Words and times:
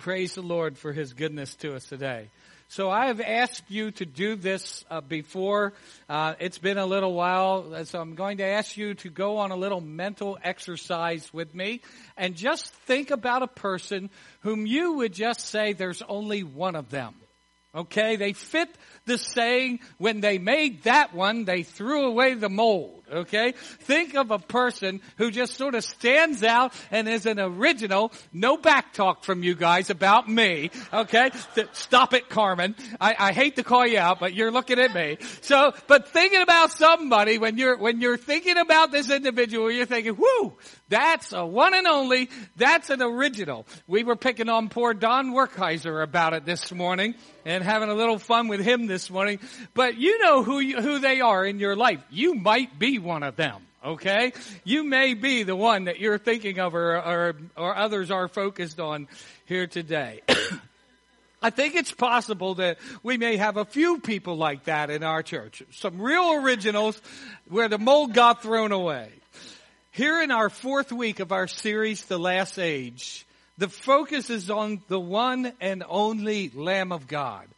Praise 0.00 0.34
the 0.34 0.40
Lord 0.40 0.78
for 0.78 0.94
his 0.94 1.12
goodness 1.12 1.54
to 1.56 1.74
us 1.74 1.84
today. 1.84 2.30
So 2.68 2.88
I 2.88 3.08
have 3.08 3.20
asked 3.20 3.64
you 3.68 3.90
to 3.90 4.06
do 4.06 4.34
this 4.34 4.82
uh, 4.90 5.02
before. 5.02 5.74
Uh, 6.08 6.32
it's 6.40 6.56
been 6.56 6.78
a 6.78 6.86
little 6.86 7.12
while, 7.12 7.84
so 7.84 8.00
I'm 8.00 8.14
going 8.14 8.38
to 8.38 8.44
ask 8.46 8.78
you 8.78 8.94
to 8.94 9.10
go 9.10 9.36
on 9.36 9.50
a 9.50 9.56
little 9.56 9.82
mental 9.82 10.38
exercise 10.42 11.30
with 11.34 11.54
me 11.54 11.82
and 12.16 12.34
just 12.34 12.72
think 12.86 13.10
about 13.10 13.42
a 13.42 13.46
person 13.46 14.08
whom 14.40 14.64
you 14.64 14.94
would 14.94 15.12
just 15.12 15.40
say 15.40 15.74
there's 15.74 16.00
only 16.08 16.44
one 16.44 16.76
of 16.76 16.88
them. 16.88 17.14
Okay, 17.74 18.16
they 18.16 18.32
fit 18.32 18.74
the 19.04 19.18
saying, 19.18 19.80
when 19.98 20.22
they 20.22 20.38
made 20.38 20.84
that 20.84 21.14
one, 21.14 21.44
they 21.44 21.62
threw 21.62 22.06
away 22.06 22.32
the 22.32 22.48
mold. 22.48 22.99
Okay? 23.10 23.52
Think 23.52 24.14
of 24.14 24.30
a 24.30 24.38
person 24.38 25.00
who 25.16 25.30
just 25.30 25.54
sort 25.54 25.74
of 25.74 25.84
stands 25.84 26.42
out 26.42 26.72
and 26.90 27.08
is 27.08 27.26
an 27.26 27.38
original. 27.38 28.12
No 28.32 28.56
back 28.56 28.92
talk 28.92 29.24
from 29.24 29.42
you 29.42 29.54
guys 29.54 29.90
about 29.90 30.28
me. 30.28 30.70
Okay? 30.92 31.30
Stop 31.72 32.14
it, 32.14 32.28
Carmen. 32.28 32.74
I, 33.00 33.14
I 33.18 33.32
hate 33.32 33.56
to 33.56 33.62
call 33.62 33.86
you 33.86 33.98
out, 33.98 34.20
but 34.20 34.34
you're 34.34 34.50
looking 34.52 34.78
at 34.78 34.94
me. 34.94 35.18
So, 35.42 35.72
but 35.86 36.08
thinking 36.08 36.42
about 36.42 36.72
somebody 36.72 37.38
when 37.38 37.58
you're, 37.58 37.76
when 37.76 38.00
you're 38.00 38.16
thinking 38.16 38.58
about 38.58 38.92
this 38.92 39.10
individual, 39.10 39.70
you're 39.70 39.86
thinking, 39.86 40.14
whoo, 40.14 40.56
that's 40.88 41.32
a 41.32 41.46
one 41.46 41.74
and 41.74 41.86
only. 41.86 42.28
That's 42.56 42.90
an 42.90 43.02
original. 43.02 43.66
We 43.86 44.04
were 44.04 44.16
picking 44.16 44.48
on 44.48 44.68
poor 44.68 44.94
Don 44.94 45.32
Werkheiser 45.32 46.02
about 46.02 46.34
it 46.34 46.44
this 46.44 46.72
morning 46.72 47.14
and 47.44 47.64
having 47.64 47.88
a 47.88 47.94
little 47.94 48.18
fun 48.18 48.48
with 48.48 48.60
him 48.60 48.86
this 48.86 49.10
morning. 49.10 49.38
But 49.74 49.96
you 49.96 50.22
know 50.22 50.42
who 50.42 50.58
you, 50.58 50.80
who 50.80 50.98
they 50.98 51.20
are 51.20 51.44
in 51.44 51.58
your 51.58 51.76
life. 51.76 52.00
You 52.10 52.34
might 52.34 52.78
be 52.78 52.98
one 53.00 53.22
of 53.22 53.36
them. 53.36 53.62
Okay? 53.84 54.32
You 54.64 54.84
may 54.84 55.14
be 55.14 55.42
the 55.42 55.56
one 55.56 55.84
that 55.84 56.00
you're 56.00 56.18
thinking 56.18 56.58
of 56.60 56.74
or, 56.74 56.96
or, 56.96 57.36
or 57.56 57.76
others 57.76 58.10
are 58.10 58.28
focused 58.28 58.78
on 58.78 59.08
here 59.46 59.66
today. 59.66 60.20
I 61.42 61.48
think 61.48 61.74
it's 61.74 61.92
possible 61.92 62.56
that 62.56 62.78
we 63.02 63.16
may 63.16 63.38
have 63.38 63.56
a 63.56 63.64
few 63.64 63.98
people 63.98 64.36
like 64.36 64.64
that 64.64 64.90
in 64.90 65.02
our 65.02 65.22
church. 65.22 65.62
Some 65.72 66.00
real 66.00 66.34
originals 66.34 67.00
where 67.48 67.68
the 67.68 67.78
mold 67.78 68.12
got 68.12 68.42
thrown 68.42 68.72
away. 68.72 69.10
Here 69.92 70.22
in 70.22 70.30
our 70.30 70.50
fourth 70.50 70.92
week 70.92 71.18
of 71.20 71.32
our 71.32 71.48
series, 71.48 72.04
The 72.04 72.18
Last 72.18 72.58
Age, 72.58 73.26
the 73.56 73.68
focus 73.68 74.30
is 74.30 74.50
on 74.50 74.82
the 74.88 75.00
one 75.00 75.52
and 75.60 75.82
only 75.88 76.50
Lamb 76.54 76.92
of 76.92 77.08
God 77.08 77.48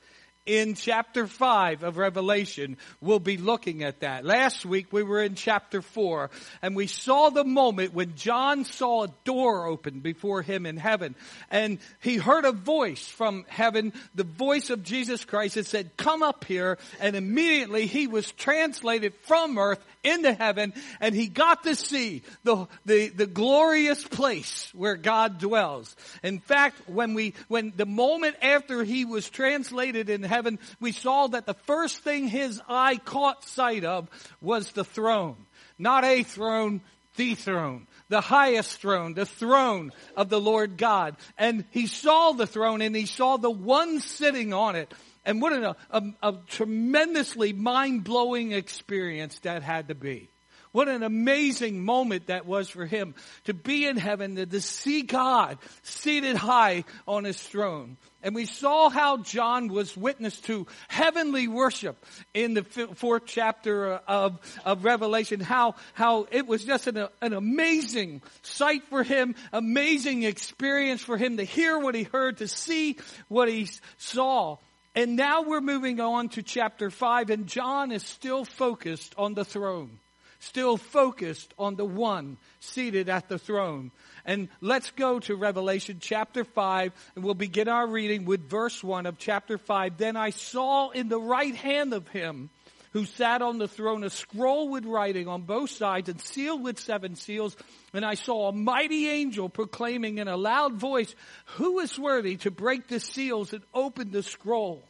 in 0.44 0.74
chapter 0.74 1.28
5 1.28 1.84
of 1.84 1.98
Revelation, 1.98 2.76
we'll 3.00 3.20
be 3.20 3.36
looking 3.36 3.84
at 3.84 4.00
that. 4.00 4.24
Last 4.24 4.66
week 4.66 4.92
we 4.92 5.04
were 5.04 5.22
in 5.22 5.36
chapter 5.36 5.80
4 5.80 6.30
and 6.62 6.74
we 6.74 6.88
saw 6.88 7.30
the 7.30 7.44
moment 7.44 7.94
when 7.94 8.16
John 8.16 8.64
saw 8.64 9.04
a 9.04 9.14
door 9.24 9.66
open 9.66 10.00
before 10.00 10.42
him 10.42 10.66
in 10.66 10.76
heaven 10.76 11.14
and 11.50 11.78
he 12.00 12.16
heard 12.16 12.44
a 12.44 12.52
voice 12.52 13.06
from 13.06 13.44
heaven, 13.48 13.92
the 14.16 14.24
voice 14.24 14.70
of 14.70 14.82
Jesus 14.82 15.24
Christ 15.24 15.54
that 15.54 15.66
said, 15.66 15.96
come 15.96 16.24
up 16.24 16.44
here 16.44 16.78
and 17.00 17.14
immediately 17.14 17.86
he 17.86 18.08
was 18.08 18.30
translated 18.32 19.14
from 19.22 19.58
earth 19.58 19.84
into 20.02 20.32
heaven 20.32 20.72
and 21.00 21.14
he 21.14 21.28
got 21.28 21.62
to 21.62 21.76
see 21.76 22.22
the, 22.42 22.66
the, 22.84 23.10
the 23.10 23.26
glorious 23.28 24.02
place 24.02 24.72
where 24.74 24.96
God 24.96 25.38
dwells. 25.38 25.94
In 26.24 26.40
fact, 26.40 26.88
when 26.88 27.14
we, 27.14 27.34
when 27.46 27.72
the 27.76 27.86
moment 27.86 28.34
after 28.42 28.82
he 28.82 29.04
was 29.04 29.30
translated 29.30 30.10
in 30.10 30.31
heaven, 30.32 30.58
we 30.80 30.92
saw 30.92 31.28
that 31.28 31.46
the 31.46 31.54
first 31.54 31.98
thing 31.98 32.28
his 32.28 32.60
eye 32.68 32.96
caught 32.96 33.44
sight 33.44 33.84
of 33.84 34.08
was 34.40 34.72
the 34.72 34.84
throne. 34.84 35.36
Not 35.78 36.04
a 36.04 36.22
throne, 36.22 36.80
the 37.16 37.34
throne 37.34 37.86
the 38.12 38.20
highest 38.20 38.78
throne, 38.78 39.14
the 39.14 39.26
throne 39.26 39.90
of 40.16 40.28
the 40.28 40.40
Lord 40.40 40.76
God. 40.76 41.16
And 41.38 41.64
he 41.70 41.86
saw 41.86 42.32
the 42.32 42.46
throne 42.46 42.82
and 42.82 42.94
he 42.94 43.06
saw 43.06 43.38
the 43.38 43.50
one 43.50 44.00
sitting 44.00 44.52
on 44.52 44.76
it. 44.76 44.92
And 45.24 45.40
what 45.40 45.52
a, 45.52 45.76
a, 45.90 46.02
a 46.22 46.34
tremendously 46.46 47.52
mind-blowing 47.54 48.52
experience 48.52 49.38
that 49.40 49.62
had 49.62 49.88
to 49.88 49.94
be. 49.94 50.28
What 50.72 50.88
an 50.88 51.02
amazing 51.02 51.84
moment 51.84 52.26
that 52.26 52.46
was 52.46 52.68
for 52.68 52.84
him 52.84 53.14
to 53.44 53.54
be 53.54 53.86
in 53.86 53.96
heaven, 53.96 54.36
to, 54.36 54.46
to 54.46 54.60
see 54.60 55.02
God 55.02 55.58
seated 55.82 56.36
high 56.36 56.84
on 57.08 57.24
his 57.24 57.40
throne. 57.40 57.96
And 58.22 58.34
we 58.34 58.46
saw 58.46 58.88
how 58.88 59.16
John 59.18 59.68
was 59.68 59.96
witness 59.96 60.38
to 60.42 60.66
heavenly 60.88 61.48
worship 61.48 62.04
in 62.32 62.54
the 62.54 62.62
fourth 62.62 63.24
chapter 63.26 63.94
uh, 63.94 63.98
of, 64.06 64.60
of 64.64 64.84
Revelation. 64.84 65.40
How, 65.40 65.74
how 65.94 66.26
it 66.30 66.46
was 66.46 66.64
just 66.64 66.86
an, 66.86 67.08
an 67.20 67.32
amazing 67.32 68.22
sight 68.42 68.84
for 68.88 69.02
him, 69.02 69.34
amazing 69.52 70.22
experience 70.22 71.02
for 71.02 71.16
him 71.16 71.38
to 71.38 71.44
hear 71.44 71.78
what 71.78 71.94
he 71.94 72.04
heard, 72.04 72.38
to 72.38 72.48
see 72.48 72.96
what 73.28 73.48
he 73.48 73.68
saw. 73.98 74.58
And 74.94 75.16
now 75.16 75.42
we're 75.42 75.60
moving 75.60 76.00
on 76.00 76.28
to 76.30 76.42
chapter 76.42 76.90
5 76.90 77.30
and 77.30 77.46
John 77.46 77.92
is 77.92 78.04
still 78.04 78.44
focused 78.44 79.14
on 79.16 79.34
the 79.34 79.44
throne. 79.44 79.98
Still 80.42 80.76
focused 80.76 81.54
on 81.56 81.76
the 81.76 81.84
one 81.84 82.36
seated 82.58 83.08
at 83.08 83.28
the 83.28 83.38
throne. 83.38 83.92
And 84.24 84.48
let's 84.60 84.90
go 84.90 85.20
to 85.20 85.36
Revelation 85.36 85.98
chapter 86.00 86.42
5 86.42 86.92
and 87.14 87.24
we'll 87.24 87.34
begin 87.34 87.68
our 87.68 87.86
reading 87.86 88.24
with 88.24 88.50
verse 88.50 88.82
1 88.82 89.06
of 89.06 89.18
chapter 89.18 89.56
5. 89.56 89.98
Then 89.98 90.16
I 90.16 90.30
saw 90.30 90.90
in 90.90 91.08
the 91.08 91.20
right 91.20 91.54
hand 91.54 91.94
of 91.94 92.08
him 92.08 92.50
who 92.92 93.04
sat 93.04 93.40
on 93.40 93.58
the 93.58 93.68
throne 93.68 94.02
a 94.02 94.10
scroll 94.10 94.68
with 94.68 94.84
writing 94.84 95.28
on 95.28 95.42
both 95.42 95.70
sides 95.70 96.08
and 96.08 96.20
sealed 96.20 96.64
with 96.64 96.80
seven 96.80 97.14
seals. 97.14 97.56
And 97.94 98.04
I 98.04 98.14
saw 98.14 98.48
a 98.48 98.52
mighty 98.52 99.08
angel 99.08 99.48
proclaiming 99.48 100.18
in 100.18 100.26
a 100.26 100.36
loud 100.36 100.74
voice, 100.74 101.14
who 101.54 101.78
is 101.78 101.96
worthy 101.96 102.36
to 102.38 102.50
break 102.50 102.88
the 102.88 102.98
seals 102.98 103.52
and 103.52 103.62
open 103.72 104.10
the 104.10 104.24
scroll? 104.24 104.82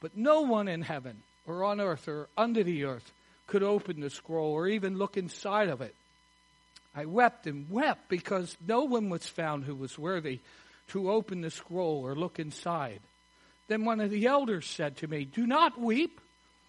But 0.00 0.16
no 0.16 0.40
one 0.40 0.68
in 0.68 0.80
heaven 0.80 1.22
or 1.46 1.64
on 1.64 1.82
earth 1.82 2.08
or 2.08 2.30
under 2.38 2.62
the 2.62 2.84
earth 2.84 3.12
could 3.50 3.62
open 3.64 4.00
the 4.00 4.10
scroll 4.10 4.52
or 4.52 4.68
even 4.68 4.96
look 4.96 5.16
inside 5.16 5.68
of 5.68 5.80
it. 5.80 5.94
I 6.94 7.04
wept 7.04 7.48
and 7.48 7.68
wept 7.68 8.08
because 8.08 8.56
no 8.66 8.84
one 8.84 9.10
was 9.10 9.26
found 9.26 9.64
who 9.64 9.74
was 9.74 9.98
worthy 9.98 10.38
to 10.88 11.10
open 11.10 11.40
the 11.40 11.50
scroll 11.50 12.06
or 12.06 12.14
look 12.14 12.38
inside. 12.38 13.00
Then 13.66 13.84
one 13.84 14.00
of 14.00 14.10
the 14.10 14.26
elders 14.26 14.66
said 14.66 14.98
to 14.98 15.08
me, 15.08 15.24
Do 15.24 15.46
not 15.46 15.78
weep. 15.78 16.20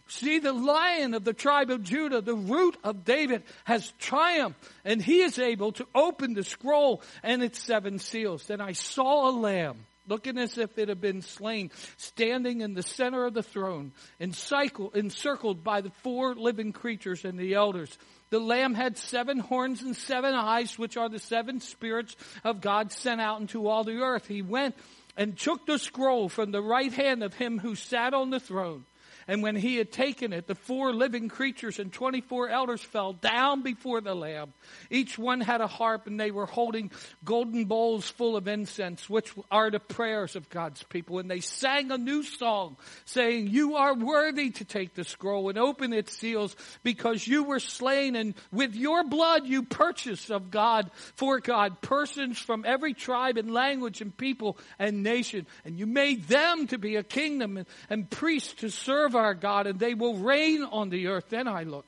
See, 0.07 0.39
the 0.39 0.53
lion 0.53 1.13
of 1.13 1.23
the 1.23 1.33
tribe 1.33 1.69
of 1.69 1.83
Judah, 1.83 2.19
the 2.19 2.35
root 2.35 2.75
of 2.83 3.05
David, 3.05 3.43
has 3.63 3.93
triumphed, 3.99 4.59
and 4.83 5.01
he 5.01 5.21
is 5.21 5.39
able 5.39 5.71
to 5.73 5.87
open 5.95 6.33
the 6.33 6.43
scroll 6.43 7.01
and 7.23 7.41
its 7.43 7.63
seven 7.63 7.99
seals. 7.99 8.45
Then 8.45 8.59
I 8.59 8.73
saw 8.73 9.29
a 9.29 9.31
lamb, 9.31 9.85
looking 10.11 10.37
as 10.37 10.57
if 10.57 10.77
it 10.77 10.89
had 10.89 10.99
been 10.99 11.21
slain, 11.21 11.71
standing 11.95 12.59
in 12.59 12.73
the 12.73 12.83
center 12.83 13.25
of 13.25 13.33
the 13.33 13.41
throne, 13.41 13.93
encircled 14.19 15.63
by 15.63 15.79
the 15.79 15.89
four 16.03 16.35
living 16.35 16.73
creatures 16.73 17.23
and 17.23 17.39
the 17.39 17.53
elders. 17.53 17.97
The 18.29 18.39
lamb 18.39 18.73
had 18.73 18.97
seven 18.97 19.39
horns 19.39 19.81
and 19.81 19.95
seven 19.95 20.33
eyes, 20.33 20.77
which 20.77 20.97
are 20.97 21.07
the 21.07 21.17
seven 21.17 21.61
spirits 21.61 22.17
of 22.43 22.59
God 22.59 22.91
sent 22.91 23.21
out 23.21 23.39
into 23.39 23.69
all 23.69 23.85
the 23.85 24.01
earth. 24.01 24.27
He 24.27 24.41
went 24.41 24.75
and 25.15 25.37
took 25.37 25.65
the 25.65 25.79
scroll 25.79 26.27
from 26.27 26.51
the 26.51 26.61
right 26.61 26.91
hand 26.91 27.23
of 27.23 27.33
him 27.33 27.57
who 27.57 27.75
sat 27.75 28.13
on 28.13 28.31
the 28.31 28.39
throne. 28.41 28.83
And 29.27 29.43
when 29.43 29.55
he 29.55 29.75
had 29.75 29.91
taken 29.91 30.33
it, 30.33 30.47
the 30.47 30.55
four 30.55 30.93
living 30.93 31.29
creatures 31.29 31.79
and 31.79 31.91
24 31.91 32.49
elders 32.49 32.81
fell 32.81 33.13
down 33.13 33.61
before 33.61 34.01
the 34.01 34.15
Lamb. 34.15 34.53
Each 34.89 35.17
one 35.17 35.41
had 35.41 35.61
a 35.61 35.67
harp 35.67 36.07
and 36.07 36.19
they 36.19 36.31
were 36.31 36.45
holding 36.45 36.91
golden 37.23 37.65
bowls 37.65 38.09
full 38.09 38.35
of 38.35 38.47
incense, 38.47 39.09
which 39.09 39.33
are 39.49 39.69
the 39.69 39.79
prayers 39.79 40.35
of 40.35 40.49
God's 40.49 40.83
people. 40.83 41.19
And 41.19 41.29
they 41.29 41.39
sang 41.39 41.91
a 41.91 41.97
new 41.97 42.23
song 42.23 42.77
saying, 43.05 43.47
you 43.47 43.75
are 43.75 43.93
worthy 43.93 44.49
to 44.51 44.65
take 44.65 44.95
the 44.95 45.03
scroll 45.03 45.49
and 45.49 45.57
open 45.57 45.93
its 45.93 46.17
seals 46.17 46.55
because 46.83 47.27
you 47.27 47.43
were 47.43 47.59
slain 47.59 48.15
and 48.15 48.33
with 48.51 48.75
your 48.75 49.03
blood 49.03 49.45
you 49.45 49.63
purchased 49.63 50.31
of 50.31 50.51
God, 50.51 50.89
for 51.15 51.39
God, 51.39 51.81
persons 51.81 52.39
from 52.39 52.65
every 52.65 52.93
tribe 52.93 53.37
and 53.37 53.51
language 53.51 54.01
and 54.01 54.15
people 54.15 54.57
and 54.79 55.03
nation. 55.03 55.45
And 55.63 55.77
you 55.77 55.85
made 55.85 56.27
them 56.27 56.67
to 56.67 56.77
be 56.77 56.95
a 56.95 57.03
kingdom 57.03 57.57
and, 57.57 57.67
and 57.89 58.09
priests 58.09 58.53
to 58.55 58.69
serve 58.69 59.11
serve 59.11 59.15
our 59.21 59.33
God 59.33 59.67
and 59.67 59.79
they 59.79 59.93
will 59.93 60.17
reign 60.17 60.63
on 60.63 60.89
the 60.89 61.07
earth. 61.07 61.29
Then 61.29 61.47
I 61.47 61.63
looked 61.63 61.87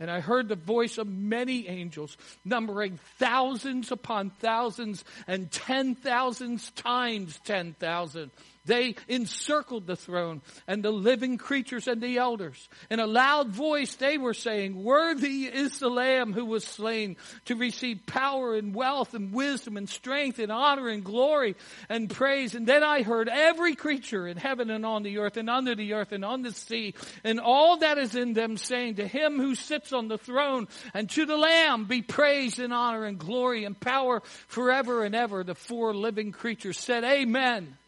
and 0.00 0.10
I 0.10 0.20
heard 0.20 0.48
the 0.48 0.56
voice 0.56 0.96
of 0.96 1.06
many 1.06 1.68
angels, 1.68 2.16
numbering 2.44 2.98
thousands 3.18 3.92
upon 3.92 4.30
thousands 4.30 5.04
and 5.26 5.50
ten 5.50 5.94
thousands 5.94 6.70
times 6.70 7.38
ten 7.44 7.74
thousand, 7.74 8.30
They 8.66 8.96
encircled 9.08 9.86
the 9.86 9.96
throne 9.96 10.42
and 10.66 10.82
the 10.82 10.90
living 10.90 11.38
creatures 11.38 11.88
and 11.88 12.00
the 12.02 12.18
elders. 12.18 12.68
In 12.90 13.00
a 13.00 13.06
loud 13.06 13.48
voice 13.48 13.94
they 13.94 14.18
were 14.18 14.34
saying, 14.34 14.82
Worthy 14.82 15.44
is 15.46 15.78
the 15.78 15.88
Lamb 15.88 16.34
who 16.34 16.44
was 16.44 16.64
slain 16.64 17.16
to 17.46 17.56
receive 17.56 18.04
power 18.06 18.54
and 18.54 18.74
wealth 18.74 19.14
and 19.14 19.32
wisdom 19.32 19.78
and 19.78 19.88
strength 19.88 20.38
and 20.38 20.52
honor 20.52 20.88
and 20.88 21.02
glory 21.02 21.56
and 21.88 22.10
praise. 22.10 22.54
And 22.54 22.66
then 22.66 22.82
I 22.82 23.02
heard 23.02 23.30
every 23.30 23.74
creature 23.74 24.26
in 24.26 24.36
heaven 24.36 24.68
and 24.68 24.84
on 24.84 25.02
the 25.02 25.18
earth 25.18 25.38
and 25.38 25.48
under 25.48 25.74
the 25.74 25.94
earth 25.94 26.12
and 26.12 26.24
on 26.24 26.42
the 26.42 26.52
sea 26.52 26.94
and 27.24 27.40
all 27.40 27.78
that 27.78 27.96
is 27.96 28.14
in 28.14 28.34
them 28.34 28.58
saying, 28.58 28.96
To 28.96 29.06
him 29.06 29.38
who 29.38 29.54
sits 29.54 29.92
on 29.92 30.08
the 30.08 30.18
throne 30.18 30.68
and 30.92 31.08
to 31.10 31.24
the 31.24 31.36
Lamb 31.36 31.86
be 31.86 32.02
praise 32.02 32.58
and 32.58 32.72
honor 32.72 33.04
and 33.04 33.18
glory 33.18 33.64
and 33.64 33.78
power 33.78 34.22
forever 34.48 35.02
and 35.04 35.14
ever. 35.14 35.44
The 35.44 35.54
four 35.54 35.94
living 35.94 36.32
creatures 36.32 36.78
said, 36.78 37.04
Amen. 37.04 37.78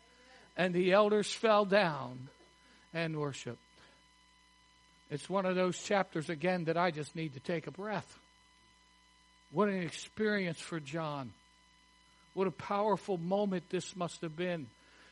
And 0.56 0.74
the 0.74 0.92
elders 0.92 1.32
fell 1.32 1.64
down 1.64 2.28
and 2.92 3.18
worshiped. 3.18 3.58
It's 5.10 5.28
one 5.28 5.44
of 5.44 5.56
those 5.56 5.78
chapters 5.78 6.30
again 6.30 6.64
that 6.64 6.76
I 6.76 6.90
just 6.90 7.14
need 7.14 7.34
to 7.34 7.40
take 7.40 7.66
a 7.66 7.70
breath. 7.70 8.18
What 9.50 9.68
an 9.68 9.82
experience 9.82 10.58
for 10.58 10.80
John. 10.80 11.32
What 12.34 12.46
a 12.46 12.52
powerful 12.52 13.18
moment 13.18 13.68
this 13.68 13.94
must 13.94 14.22
have 14.22 14.36
been. 14.36 14.66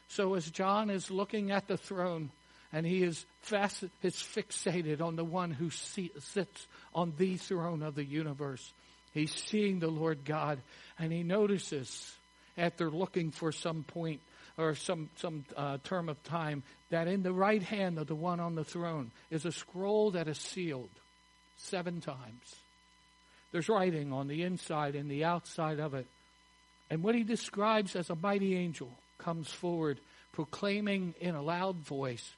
So 0.09 0.35
as 0.35 0.51
John 0.51 0.91
is 0.91 1.11
looking 1.11 1.51
at 1.51 1.69
the 1.69 1.77
throne 1.77 2.31
and 2.73 2.87
he 2.87 3.03
is 3.03 3.25
fast, 3.43 3.85
is 4.03 4.15
fixated 4.15 5.03
on 5.03 5.17
the 5.17 5.25
one 5.25 5.51
who 5.51 5.71
sits 5.71 6.67
on 6.95 7.13
the 7.19 7.37
throne 7.37 7.83
of 7.83 7.95
the 7.95 8.05
universe, 8.05 8.73
he's 9.13 9.35
seeing 9.35 9.81
the 9.81 9.91
Lord 9.91 10.25
God 10.25 10.61
and 10.99 11.13
he 11.13 11.23
notices 11.23 12.13
after 12.57 12.91
looking 12.91 13.31
for 13.31 13.53
some 13.53 13.83
point 13.83 14.21
or 14.61 14.75
some, 14.75 15.09
some 15.17 15.45
uh, 15.57 15.79
term 15.85 16.09
of 16.09 16.23
time 16.25 16.63
that 16.91 17.09
in 17.09 17.23
the 17.23 17.33
right 17.33 17.63
hand 17.63 17.99
of 17.99 18.07
the 18.07 18.15
one 18.15 18.41
on 18.41 18.55
the 18.55 18.65
throne 18.65 19.11
is 19.31 19.45
a 19.45 19.53
scroll 19.53 20.13
that 20.13 20.29
is 20.29 20.39
sealed 20.39 20.91
seven 21.57 22.01
times. 22.01 22.57
There's 23.53 23.69
writing 23.69 24.13
on 24.13 24.29
the 24.29 24.43
inside 24.43 24.95
and 24.95 25.11
the 25.11 25.25
outside 25.25 25.81
of 25.81 25.95
it. 25.95 26.07
And 26.89 27.03
what 27.03 27.15
he 27.15 27.23
describes 27.23 27.97
as 27.97 28.11
a 28.11 28.17
mighty 28.17 28.57
angel 28.57 28.91
comes 29.19 29.49
forward 29.49 29.99
proclaiming 30.33 31.15
in 31.21 31.35
a 31.35 31.43
loud 31.43 31.77
voice, 31.77 32.35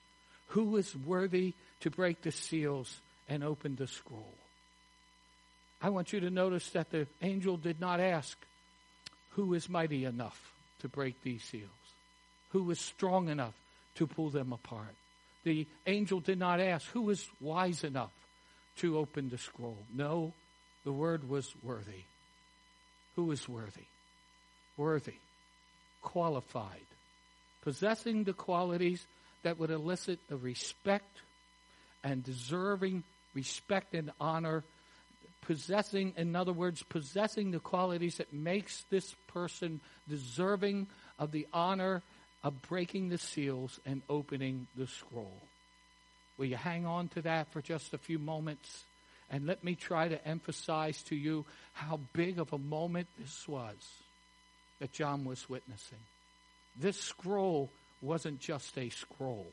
Who 0.48 0.76
is 0.76 0.94
worthy 0.96 1.54
to 1.80 1.90
break 1.90 2.22
the 2.22 2.32
seals 2.32 3.00
and 3.28 3.44
open 3.44 3.76
the 3.76 3.86
scroll? 3.86 4.34
I 5.80 5.90
want 5.90 6.12
you 6.12 6.20
to 6.20 6.30
notice 6.30 6.70
that 6.70 6.90
the 6.90 7.06
angel 7.20 7.56
did 7.56 7.80
not 7.80 8.00
ask, 8.00 8.38
Who 9.30 9.54
is 9.54 9.68
mighty 9.68 10.04
enough 10.04 10.52
to 10.80 10.88
break 10.88 11.22
these 11.22 11.42
seals? 11.44 11.70
Who 12.52 12.62
was 12.62 12.78
strong 12.78 13.28
enough 13.28 13.54
to 13.96 14.06
pull 14.06 14.30
them 14.30 14.52
apart. 14.52 14.94
The 15.44 15.66
angel 15.86 16.20
did 16.20 16.38
not 16.38 16.60
ask, 16.60 16.86
who 16.88 17.02
was 17.02 17.26
wise 17.40 17.82
enough 17.82 18.12
to 18.76 18.98
open 18.98 19.28
the 19.28 19.38
scroll? 19.38 19.78
No, 19.92 20.32
the 20.84 20.92
word 20.92 21.28
was 21.28 21.52
worthy. 21.62 22.04
Who 23.16 23.30
is 23.32 23.48
worthy? 23.48 23.86
Worthy, 24.76 25.14
qualified, 26.00 26.86
possessing 27.62 28.24
the 28.24 28.32
qualities 28.32 29.04
that 29.42 29.58
would 29.58 29.70
elicit 29.70 30.18
the 30.28 30.36
respect 30.36 31.20
and 32.02 32.24
deserving 32.24 33.04
respect 33.34 33.94
and 33.94 34.10
honor 34.20 34.64
possessing 35.42 36.12
in 36.16 36.36
other 36.36 36.52
words 36.52 36.82
possessing 36.84 37.50
the 37.50 37.58
qualities 37.58 38.18
that 38.18 38.32
makes 38.32 38.84
this 38.90 39.14
person 39.26 39.80
deserving 40.08 40.86
of 41.18 41.32
the 41.32 41.46
honor 41.52 42.02
of 42.44 42.60
breaking 42.62 43.08
the 43.08 43.18
seals 43.18 43.78
and 43.86 44.02
opening 44.08 44.66
the 44.76 44.86
scroll. 44.86 45.42
Will 46.36 46.46
you 46.46 46.56
hang 46.56 46.86
on 46.86 47.08
to 47.08 47.22
that 47.22 47.52
for 47.52 47.62
just 47.62 47.94
a 47.94 47.98
few 47.98 48.18
moments? 48.18 48.84
And 49.30 49.46
let 49.46 49.62
me 49.64 49.74
try 49.74 50.08
to 50.08 50.26
emphasize 50.26 51.02
to 51.04 51.16
you 51.16 51.44
how 51.72 52.00
big 52.12 52.38
of 52.38 52.52
a 52.52 52.58
moment 52.58 53.08
this 53.18 53.46
was 53.48 53.76
that 54.80 54.92
John 54.92 55.24
was 55.24 55.48
witnessing. 55.48 55.98
This 56.78 56.98
scroll 56.98 57.70
wasn't 58.00 58.40
just 58.40 58.76
a 58.76 58.88
scroll. 58.90 59.46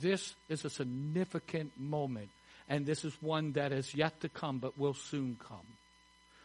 This 0.00 0.34
is 0.48 0.64
a 0.64 0.70
significant 0.70 1.72
moment, 1.78 2.30
and 2.68 2.86
this 2.86 3.04
is 3.04 3.12
one 3.20 3.52
that 3.52 3.72
is 3.72 3.94
yet 3.94 4.20
to 4.20 4.28
come, 4.28 4.58
but 4.58 4.78
will 4.78 4.94
soon 4.94 5.36
come. 5.46 5.66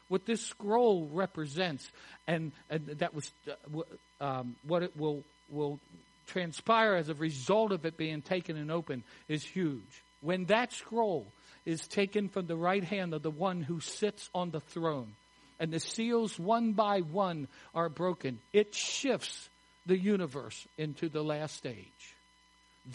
What 0.08 0.26
this 0.26 0.42
scroll 0.42 1.08
represents, 1.12 1.90
and, 2.28 2.52
and 2.70 2.88
that 2.88 3.14
was 3.14 3.32
uh, 3.48 4.24
um, 4.24 4.56
what 4.66 4.84
it 4.84 4.98
will 4.98 5.24
will 5.50 5.80
transpire 6.28 6.96
as 6.96 7.10
a 7.10 7.14
result 7.14 7.72
of 7.72 7.86
it 7.86 7.98
being 7.98 8.22
taken 8.22 8.58
and 8.58 8.72
open 8.72 9.04
is 9.28 9.44
huge. 9.44 10.04
When 10.22 10.46
that 10.46 10.74
scroll 10.74 11.28
is 11.66 11.88
taken 11.88 12.30
from 12.30 12.48
the 12.48 12.56
right 12.56 12.84
hand 12.84 13.14
of 13.14 13.22
the 13.22 13.32
one 13.32 13.62
who 13.62 13.80
sits 13.80 14.30
on 14.34 14.52
the 14.52 14.60
throne, 14.60 15.14
and 15.60 15.72
the 15.72 15.80
seals 15.80 16.38
one 16.38 16.74
by 16.74 17.02
one 17.02 17.48
are 17.74 17.90
broken, 17.90 18.40
it 18.54 18.76
shifts 18.76 19.50
the 19.86 19.98
universe 19.98 20.68
into 20.78 21.10
the 21.10 21.24
last 21.24 21.56
stage. 21.56 22.16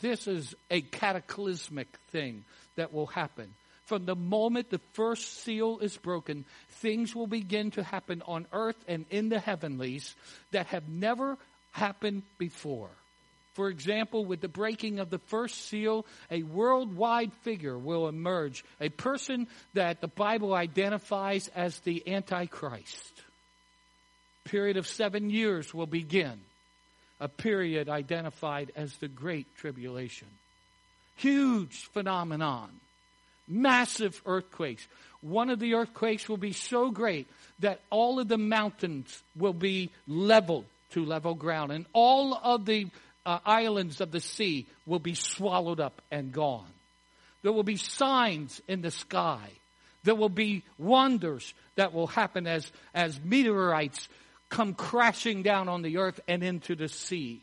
This 0.01 0.29
is 0.29 0.55
a 0.71 0.81
cataclysmic 0.81 1.89
thing 2.09 2.45
that 2.77 2.93
will 2.93 3.07
happen. 3.07 3.55
From 3.87 4.07
the 4.07 4.15
moment 4.15 4.71
the 4.71 4.81
first 4.93 5.43
seal 5.43 5.79
is 5.81 5.97
broken, 5.97 6.45
things 6.69 7.15
will 7.15 7.27
begin 7.27 7.73
to 7.73 7.83
happen 7.83 8.23
on 8.25 8.47
earth 8.53 8.77
and 8.87 9.05
in 9.11 9.31
the 9.31 9.41
heavenlies 9.41 10.15
that 10.53 10.67
have 10.67 10.89
never 10.89 11.39
happened 11.73 12.23
before. 12.39 12.91
For 13.55 13.69
example, 13.69 14.25
with 14.25 14.41
the 14.41 14.49
breaking 14.49 15.01
of 15.01 15.11
the 15.11 15.19
first 15.19 15.67
seal, 15.69 16.07
a 16.31 16.43
worldwide 16.43 17.33
figure 17.43 17.77
will 17.77 18.09
emerge, 18.09 18.65
a 18.81 18.89
person 18.89 19.49
that 19.75 20.01
the 20.01 20.09
Bible 20.09 20.55
identifies 20.55 21.49
as 21.49 21.79
the 21.81 22.09
Antichrist. 22.09 23.23
A 24.47 24.49
period 24.49 24.77
of 24.77 24.87
seven 24.87 25.31
years 25.31 25.75
will 25.75 25.87
begin, 25.87 26.41
a 27.19 27.29
period 27.29 27.89
identified 27.89 28.71
as 28.77 28.97
the 28.97 29.09
Great 29.09 29.47
Tribulation. 29.57 30.29
Huge 31.17 31.85
phenomenon, 31.93 32.71
massive 33.49 34.23
earthquakes. 34.25 34.87
One 35.23 35.51
of 35.51 35.59
the 35.59 35.75
earthquakes 35.75 36.29
will 36.29 36.39
be 36.39 36.53
so 36.53 36.91
great 36.91 37.29
that 37.59 37.81
all 37.91 38.21
of 38.21 38.29
the 38.29 38.39
mountains 38.39 39.23
will 39.37 39.53
be 39.53 39.91
leveled 40.07 40.65
to 40.91 41.05
level 41.05 41.35
ground, 41.35 41.73
and 41.73 41.87
all 41.93 42.35
of 42.35 42.67
the 42.67 42.89
uh, 43.25 43.39
islands 43.45 44.01
of 44.01 44.11
the 44.11 44.21
sea 44.21 44.67
will 44.87 44.99
be 44.99 45.15
swallowed 45.15 45.81
up 45.81 46.03
and 46.11 46.33
gone. 46.33 46.71
There 47.43 47.53
will 47.53 47.63
be 47.63 47.77
signs 47.77 48.61
in 48.69 48.83
the 48.83 48.91
sky. 48.91 49.51
There 50.03 50.15
will 50.15 50.31
be 50.31 50.65
wonders 50.79 51.55
that 51.77 51.93
will 51.93 52.07
happen 52.07 52.47
as, 52.47 52.71
as 52.95 53.21
meteorites 53.23 54.09
come 54.49 54.75
crashing 54.75 55.43
down 55.43 55.69
on 55.69 55.83
the 55.83 55.99
earth 55.99 56.21
and 56.27 56.43
into 56.43 56.75
the 56.75 56.89
sea. 56.89 57.43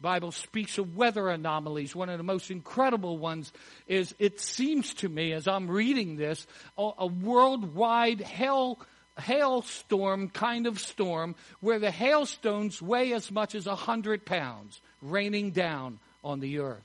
Bible 0.00 0.30
speaks 0.30 0.78
of 0.78 0.96
weather 0.96 1.30
anomalies. 1.30 1.96
One 1.96 2.10
of 2.10 2.18
the 2.18 2.24
most 2.24 2.50
incredible 2.50 3.16
ones 3.16 3.50
is, 3.86 4.14
it 4.18 4.40
seems 4.40 4.92
to 4.94 5.08
me, 5.08 5.32
as 5.32 5.48
I'm 5.48 5.70
reading 5.70 6.16
this, 6.16 6.46
a, 6.76 6.90
a 6.98 7.06
worldwide 7.06 8.20
hell 8.20 8.78
hailstorm 9.18 10.28
kind 10.28 10.66
of 10.66 10.78
storm 10.78 11.34
where 11.60 11.78
the 11.78 11.90
hailstones 11.90 12.80
weigh 12.82 13.12
as 13.12 13.30
much 13.30 13.54
as 13.54 13.66
a 13.66 13.74
hundred 13.74 14.24
pounds 14.24 14.80
raining 15.02 15.50
down 15.50 15.98
on 16.22 16.40
the 16.40 16.58
earth. 16.58 16.82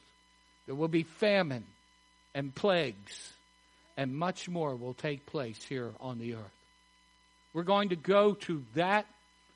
There 0.65 0.75
will 0.75 0.87
be 0.87 1.03
famine 1.03 1.65
and 2.33 2.53
plagues 2.53 3.33
and 3.97 4.15
much 4.15 4.47
more 4.47 4.75
will 4.75 4.93
take 4.93 5.25
place 5.25 5.61
here 5.63 5.91
on 5.99 6.19
the 6.19 6.35
earth. 6.35 6.51
We're 7.53 7.63
going 7.63 7.89
to 7.89 7.95
go 7.95 8.33
to 8.33 8.63
that, 8.75 9.05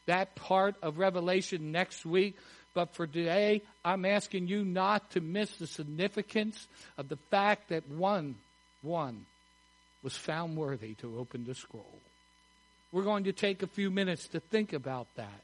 that 0.06 0.36
part 0.36 0.76
of 0.82 0.98
Revelation 0.98 1.72
next 1.72 2.06
week. 2.06 2.38
But 2.74 2.94
for 2.94 3.08
today, 3.08 3.62
I'm 3.86 4.04
asking 4.04 4.50
you 4.50 4.66
not 4.66 5.12
to 5.12 5.22
miss 5.22 5.56
the 5.56 5.68
significance 5.68 6.68
of 6.98 7.08
the 7.08 7.16
fact 7.32 7.70
that 7.70 7.90
one, 7.90 8.36
one 8.82 9.26
was 10.04 10.16
found 10.16 10.58
worthy 10.58 10.96
to 10.96 11.18
open 11.18 11.46
the 11.46 11.56
scroll. 11.56 12.02
We're 12.96 13.04
going 13.04 13.26
to 13.26 13.34
take 13.34 13.62
a 13.62 13.68
few 13.68 13.92
minutes 13.92 14.30
to 14.30 14.40
think 14.40 14.72
about 14.72 15.08
that. 15.18 15.42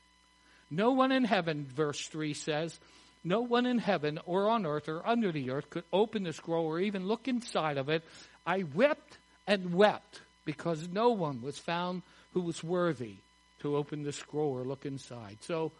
No 0.70 0.92
one 0.92 1.12
in 1.12 1.26
heaven, 1.26 1.66
verse 1.76 2.08
3 2.08 2.34
says, 2.34 2.80
no 3.26 3.42
one 3.42 3.66
in 3.66 3.78
heaven 3.78 4.22
or 4.26 4.50
on 4.50 4.66
earth 4.66 4.88
or 4.88 5.06
under 5.06 5.34
the 5.34 5.52
earth 5.52 5.70
could 5.70 5.84
open 5.92 6.24
the 6.24 6.32
scroll 6.32 6.66
or 6.66 6.80
even 6.80 7.06
look 7.06 7.28
inside 7.28 7.78
of 7.78 7.90
it. 7.90 8.06
I 8.48 8.64
wept 8.74 9.18
and 9.46 9.74
wept 9.74 10.22
because 10.46 10.88
no 10.88 11.10
one 11.10 11.42
was 11.42 11.58
found 11.58 12.04
who 12.34 12.40
was 12.40 12.64
worthy 12.64 13.16
to 13.60 13.76
open 13.76 14.04
the 14.04 14.14
scroll 14.14 14.54
or 14.54 14.64
look 14.64 14.86
inside. 14.86 15.40
So 15.42 15.74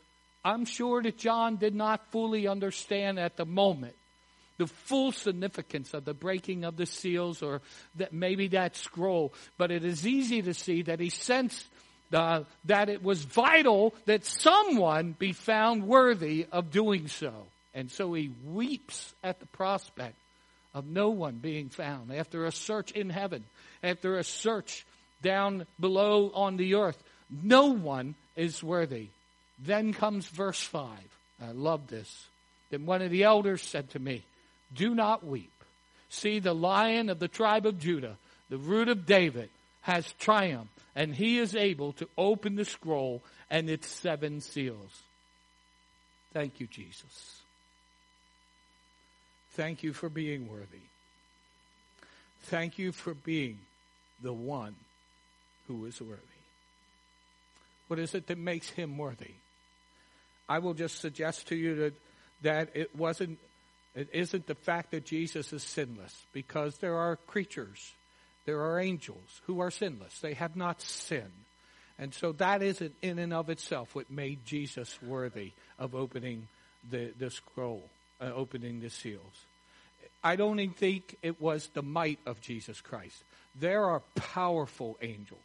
I'm 0.44 0.66
sure 0.66 1.02
that 1.02 1.18
John 1.18 1.56
did 1.56 1.74
not 1.74 2.12
fully 2.12 2.50
understand 2.50 3.18
at 3.18 3.38
the 3.38 3.46
moment 3.46 3.96
the 4.62 4.68
full 4.68 5.12
significance 5.12 5.96
of 5.96 6.06
the 6.06 6.14
breaking 6.14 6.66
of 6.66 6.78
the 6.78 6.86
seals 6.86 7.42
or 7.42 7.62
that 7.96 8.14
maybe 8.14 8.50
that 8.50 8.76
scroll. 8.76 9.34
But 9.58 9.72
it 9.72 9.84
is 9.84 10.06
easy 10.06 10.44
to 10.44 10.54
see 10.54 10.84
that 10.84 11.00
he 11.00 11.10
sensed 11.10 11.66
uh, 12.14 12.44
that 12.66 12.90
it 12.90 13.02
was 13.02 13.24
vital 13.24 13.96
that 14.06 14.24
someone 14.24 15.16
be 15.18 15.32
found 15.32 15.88
worthy 15.88 16.46
of 16.52 16.70
doing 16.70 17.08
so. 17.08 17.34
And 17.74 17.90
so 17.90 18.14
he 18.14 18.30
weeps 18.46 19.16
at 19.24 19.40
the 19.40 19.48
prospect 19.48 20.16
of 20.76 20.86
no 20.86 21.10
one 21.10 21.38
being 21.38 21.70
found 21.70 22.14
after 22.14 22.46
a 22.46 22.52
search 22.52 22.92
in 22.92 23.10
heaven, 23.10 23.44
after 23.82 24.20
a 24.20 24.24
search 24.24 24.86
down 25.24 25.66
below 25.80 26.30
on 26.36 26.58
the 26.58 26.76
earth. 26.76 27.02
No 27.32 27.68
one 27.68 28.14
is 28.36 28.64
worthy. 28.64 29.08
Then 29.58 29.92
comes 29.92 30.28
verse 30.28 30.62
5. 30.62 30.88
I 31.42 31.52
love 31.52 31.88
this. 31.88 32.28
Then 32.70 32.86
one 32.86 33.02
of 33.02 33.10
the 33.10 33.24
elders 33.24 33.64
said 33.64 33.90
to 33.92 34.00
me, 34.00 34.24
Do 34.74 34.96
not 34.96 35.26
weep. 35.26 35.52
See, 36.10 36.40
the 36.40 36.54
lion 36.54 37.10
of 37.10 37.20
the 37.20 37.28
tribe 37.28 37.66
of 37.66 37.80
Judah, 37.80 38.18
the 38.50 38.58
root 38.58 38.90
of 38.90 39.06
David, 39.06 39.50
has 39.82 40.12
triumphed, 40.20 40.78
and 40.96 41.16
he 41.16 41.38
is 41.38 41.56
able 41.56 41.94
to 41.94 42.08
open 42.18 42.56
the 42.56 42.66
scroll 42.66 43.24
and 43.50 43.70
its 43.70 43.88
seven 43.88 44.42
seals. 44.42 45.02
Thank 46.34 46.60
you, 46.60 46.68
Jesus. 46.68 47.42
Thank 49.52 49.84
you 49.84 49.94
for 49.94 50.10
being 50.10 50.50
worthy. 50.50 50.86
Thank 52.44 52.80
you 52.80 52.92
for 52.92 53.14
being 53.14 53.60
the 54.22 54.34
one 54.34 54.76
who 55.68 55.86
is 55.86 56.02
worthy. 56.02 56.22
What 57.88 58.00
is 58.00 58.16
it 58.16 58.28
that 58.28 58.38
makes 58.38 58.70
him 58.70 58.98
worthy? 58.98 59.34
I 60.48 60.60
will 60.60 60.74
just 60.74 61.00
suggest 61.00 61.48
to 61.48 61.56
you 61.56 61.76
that, 61.76 61.94
that 62.42 62.70
it 62.74 62.96
wasn't, 62.96 63.40
it 63.96 64.10
isn't 64.14 64.48
the 64.48 64.56
fact 64.56 64.92
that 64.92 65.06
Jesus 65.06 65.52
is 65.54 65.64
sinless, 65.64 66.26
because 66.34 66.78
there 66.78 66.96
are 66.96 67.16
creatures, 67.16 67.94
there 68.46 68.62
are 68.62 68.80
angels 68.80 69.42
who 69.46 69.60
are 69.60 69.72
sinless. 69.72 70.20
They 70.20 70.34
have 70.34 70.56
not 70.56 70.82
sinned. 70.82 71.46
And 72.00 72.14
so 72.14 72.32
that 72.34 72.64
isn't 72.64 72.96
in 73.02 73.20
and 73.20 73.34
of 73.34 73.50
itself 73.50 73.94
what 73.94 74.10
made 74.10 74.46
Jesus 74.46 74.98
worthy 75.04 75.52
of 75.78 75.94
opening 75.94 76.48
the, 76.90 77.12
the 77.20 77.30
scroll, 77.30 77.84
uh, 78.20 78.32
opening 78.34 78.80
the 78.80 78.90
seals. 78.90 79.46
I 80.24 80.36
don't 80.36 80.60
even 80.60 80.74
think 80.74 81.18
it 81.22 81.42
was 81.42 81.68
the 81.74 81.84
might 81.84 82.20
of 82.26 82.42
Jesus 82.42 82.82
Christ. 82.82 83.24
There 83.60 83.86
are 83.86 84.02
powerful 84.16 84.98
angels. 85.02 85.40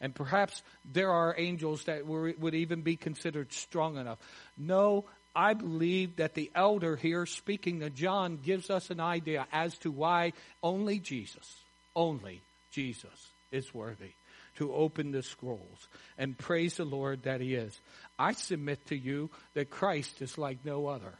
And 0.00 0.14
perhaps 0.14 0.62
there 0.84 1.10
are 1.10 1.34
angels 1.38 1.84
that 1.84 2.06
were, 2.06 2.34
would 2.38 2.54
even 2.54 2.82
be 2.82 2.96
considered 2.96 3.52
strong 3.52 3.96
enough. 3.96 4.18
No, 4.58 5.04
I 5.34 5.54
believe 5.54 6.16
that 6.16 6.34
the 6.34 6.50
elder 6.54 6.96
here 6.96 7.26
speaking 7.26 7.80
to 7.80 7.90
John 7.90 8.38
gives 8.42 8.70
us 8.70 8.90
an 8.90 9.00
idea 9.00 9.46
as 9.52 9.76
to 9.78 9.90
why 9.90 10.32
only 10.62 10.98
Jesus, 10.98 11.56
only 11.94 12.40
Jesus 12.70 13.30
is 13.50 13.72
worthy 13.74 14.12
to 14.56 14.72
open 14.72 15.10
the 15.10 15.22
scrolls. 15.22 15.88
And 16.18 16.38
praise 16.38 16.76
the 16.76 16.84
Lord 16.84 17.24
that 17.24 17.40
he 17.40 17.54
is. 17.54 17.78
I 18.18 18.32
submit 18.32 18.86
to 18.86 18.96
you 18.96 19.30
that 19.54 19.70
Christ 19.70 20.22
is 20.22 20.38
like 20.38 20.64
no 20.64 20.86
other. 20.86 21.14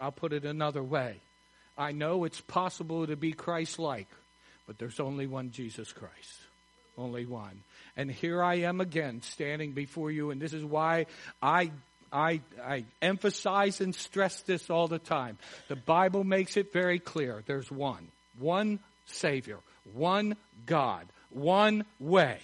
I'll 0.00 0.12
put 0.12 0.32
it 0.32 0.44
another 0.44 0.82
way. 0.82 1.16
I 1.76 1.92
know 1.92 2.24
it's 2.24 2.40
possible 2.40 3.06
to 3.06 3.16
be 3.16 3.32
Christ 3.32 3.78
like, 3.78 4.08
but 4.66 4.78
there's 4.78 5.00
only 5.00 5.26
one 5.26 5.50
Jesus 5.50 5.92
Christ. 5.92 6.40
Only 6.96 7.26
one. 7.26 7.62
And 7.96 8.10
here 8.10 8.42
I 8.42 8.56
am 8.56 8.80
again 8.80 9.22
standing 9.22 9.72
before 9.72 10.10
you, 10.10 10.30
and 10.30 10.40
this 10.40 10.52
is 10.52 10.64
why 10.64 11.06
I 11.40 11.70
I, 12.12 12.40
I 12.62 12.84
emphasize 13.02 13.80
and 13.80 13.94
stress 13.94 14.40
this 14.42 14.70
all 14.70 14.88
the 14.88 14.98
time. 14.98 15.38
The 15.68 15.76
Bible 15.76 16.24
makes 16.24 16.56
it 16.56 16.72
very 16.72 16.98
clear. 16.98 17.42
There's 17.46 17.70
one. 17.70 18.08
One 18.38 18.78
Savior. 19.06 19.58
One 19.94 20.36
God. 20.66 21.06
One 21.30 21.84
way 22.00 22.38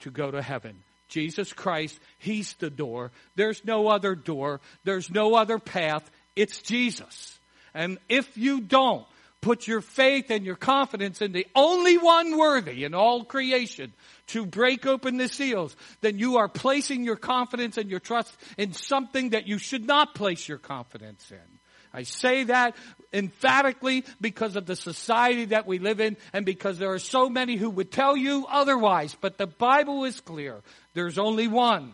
to 0.00 0.10
go 0.10 0.30
to 0.30 0.42
heaven. 0.42 0.76
Jesus 1.08 1.52
Christ, 1.52 1.98
He's 2.18 2.54
the 2.54 2.70
door. 2.70 3.10
There's 3.36 3.64
no 3.64 3.88
other 3.88 4.14
door. 4.14 4.60
There's 4.84 5.10
no 5.10 5.34
other 5.34 5.58
path. 5.58 6.08
It's 6.36 6.62
Jesus. 6.62 7.38
And 7.74 7.98
if 8.08 8.36
you 8.38 8.60
don't 8.60 9.06
put 9.40 9.66
your 9.66 9.80
faith 9.80 10.30
and 10.30 10.44
your 10.44 10.56
confidence 10.56 11.22
in 11.22 11.32
the 11.32 11.46
only 11.54 11.96
one 11.96 12.36
worthy 12.36 12.84
in 12.84 12.94
all 12.94 13.24
creation 13.24 13.92
to 14.28 14.46
break 14.46 14.86
open 14.86 15.16
the 15.16 15.28
seals, 15.28 15.74
then 16.00 16.18
you 16.18 16.38
are 16.38 16.48
placing 16.48 17.04
your 17.04 17.16
confidence 17.16 17.78
and 17.78 17.90
your 17.90 18.00
trust 18.00 18.32
in 18.58 18.72
something 18.72 19.30
that 19.30 19.46
you 19.46 19.58
should 19.58 19.86
not 19.86 20.14
place 20.14 20.48
your 20.48 20.58
confidence 20.58 21.30
in. 21.30 21.38
I 21.92 22.04
say 22.04 22.44
that 22.44 22.76
emphatically 23.12 24.04
because 24.20 24.54
of 24.54 24.66
the 24.66 24.76
society 24.76 25.46
that 25.46 25.66
we 25.66 25.78
live 25.78 26.00
in 26.00 26.16
and 26.32 26.46
because 26.46 26.78
there 26.78 26.92
are 26.92 27.00
so 27.00 27.28
many 27.28 27.56
who 27.56 27.70
would 27.70 27.90
tell 27.90 28.16
you 28.16 28.46
otherwise. 28.48 29.16
But 29.20 29.38
the 29.38 29.48
Bible 29.48 30.04
is 30.04 30.20
clear. 30.20 30.60
There's 30.94 31.18
only 31.18 31.48
one. 31.48 31.92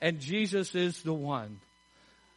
And 0.00 0.20
Jesus 0.20 0.74
is 0.74 1.02
the 1.02 1.12
one. 1.12 1.60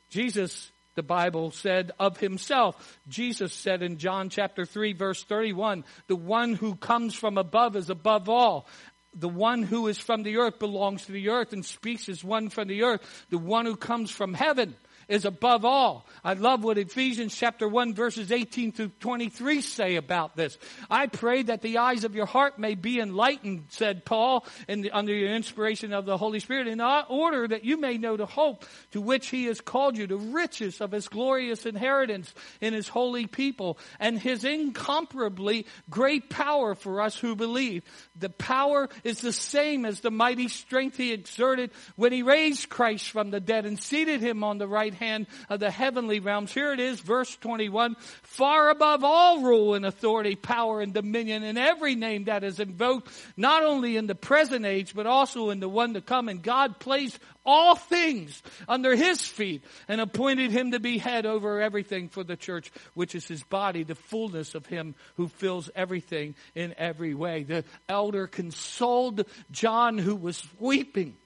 Jesus 0.10 0.72
the 1.00 1.04
Bible 1.04 1.52
said 1.52 1.94
of 1.98 2.20
himself. 2.20 3.00
Jesus 3.08 3.54
said 3.54 3.82
in 3.82 4.00
John 4.00 4.28
chapter 4.28 4.66
3 4.66 4.92
verse 4.92 5.24
31, 5.24 5.86
the 6.08 6.18
one 6.18 6.56
who 6.56 6.76
comes 6.76 7.16
from 7.16 7.38
above 7.38 7.78
is 7.78 7.90
above 7.90 8.28
all. 8.28 8.68
The 9.14 9.30
one 9.30 9.64
who 9.64 9.88
is 9.88 9.98
from 9.98 10.24
the 10.24 10.36
earth 10.36 10.60
belongs 10.60 11.06
to 11.06 11.14
the 11.14 11.30
earth 11.30 11.54
and 11.54 11.66
speaks 11.66 12.10
as 12.10 12.22
one 12.22 12.50
from 12.50 12.68
the 12.68 12.84
earth. 12.84 13.26
The 13.30 13.38
one 13.38 13.66
who 13.66 13.78
comes 13.78 14.12
from 14.12 14.34
heaven 14.34 14.76
is 15.10 15.26
above 15.26 15.66
all. 15.66 16.06
I 16.24 16.34
love 16.34 16.64
what 16.64 16.78
Ephesians 16.78 17.36
chapter 17.36 17.68
1 17.68 17.96
verses 17.96 18.32
18 18.32 18.72
through 18.72 18.92
23 19.00 19.62
say 19.62 19.96
about 19.96 20.36
this. 20.36 20.58
I 20.90 21.08
pray 21.08 21.44
that 21.44 21.62
the 21.62 21.80
eyes 21.80 22.04
of 22.04 22.16
your 22.16 22.28
heart 22.28 22.60
may 22.60 22.76
be 22.76 23.00
enlightened, 23.00 23.66
said 23.70 24.06
Paul, 24.06 24.46
the, 24.68 24.92
under 24.92 25.12
the 25.12 25.28
inspiration 25.28 25.94
of 25.94 26.06
the 26.06 26.18
Holy 26.18 26.40
Spirit, 26.40 26.68
in 26.68 26.80
order 26.80 27.48
that 27.48 27.66
you 27.66 27.78
may 27.78 27.98
know 27.98 28.16
the 28.16 28.28
hope 28.28 28.66
to 28.92 29.02
which 29.02 29.28
he 29.28 29.46
has 29.46 29.60
called 29.60 29.98
you, 29.98 30.06
the 30.06 30.16
riches 30.16 30.80
of 30.80 30.92
his 30.92 31.08
glorious 31.08 31.66
inheritance 31.66 32.34
in 32.62 32.74
his 32.74 32.88
holy 32.88 33.26
people, 33.26 33.80
and 34.00 34.20
his 34.20 34.44
incomparably 34.44 35.66
great 35.90 36.30
power 36.30 36.76
for 36.76 37.02
us 37.02 37.18
who 37.18 37.36
believe. 37.36 37.84
The 38.16 38.30
power 38.30 38.90
is 39.04 39.22
the 39.22 39.34
same 39.34 39.86
as 39.86 40.02
the 40.02 40.12
mighty 40.12 40.48
strength 40.48 40.98
he 40.98 41.12
exerted 41.14 41.72
when 41.96 42.12
he 42.12 42.22
raised 42.22 42.70
Christ 42.70 43.10
from 43.10 43.32
the 43.32 43.40
dead 43.40 43.66
and 43.66 43.82
seated 43.82 44.22
him 44.22 44.44
on 44.44 44.60
the 44.60 44.68
right 44.68 44.94
hand 45.00 45.28
of 45.50 45.60
the 45.60 45.72
heavenly 45.72 46.20
realms. 46.20 46.54
Here 46.54 46.72
it 46.74 46.80
is, 46.80 47.00
verse 47.00 47.36
21. 47.38 47.96
Far 48.22 48.70
above 48.70 49.04
all 49.04 49.42
rule 49.42 49.74
and 49.74 49.86
authority, 49.86 50.36
power 50.36 50.82
and 50.82 50.94
dominion 50.94 51.44
and 51.44 51.58
every 51.58 51.96
name 51.96 52.26
that 52.26 52.44
is 52.44 52.60
invoked, 52.60 53.10
not 53.36 53.64
only 53.64 53.98
in 53.98 54.08
the 54.08 54.16
present 54.16 54.66
age, 54.66 54.94
but 54.94 55.08
also 55.08 55.50
in 55.50 55.60
the 55.60 55.70
one 55.70 55.94
to 55.94 56.02
come. 56.02 56.30
And 56.30 56.44
God 56.44 56.80
placed 56.80 57.20
all 57.46 57.76
things 57.76 58.44
under 58.68 58.96
his 58.96 59.26
feet 59.26 59.64
and 59.88 60.00
appointed 60.00 60.52
him 60.52 60.72
to 60.72 60.80
be 60.80 60.98
head 60.98 61.26
over 61.26 61.62
everything 61.62 62.10
for 62.10 62.24
the 62.24 62.36
church, 62.36 62.72
which 62.94 63.16
is 63.16 63.28
his 63.28 63.44
body, 63.44 63.84
the 63.84 63.96
fullness 63.96 64.54
of 64.54 64.66
him 64.66 64.94
who 65.16 65.28
fills 65.28 65.70
everything 65.76 66.36
in 66.54 66.76
every 66.78 67.16
way. 67.16 67.44
The 67.44 67.64
elder 67.88 68.28
consoled 68.28 69.26
John 69.52 69.98
who 69.98 70.16
was 70.16 70.46
weeping 70.60 71.18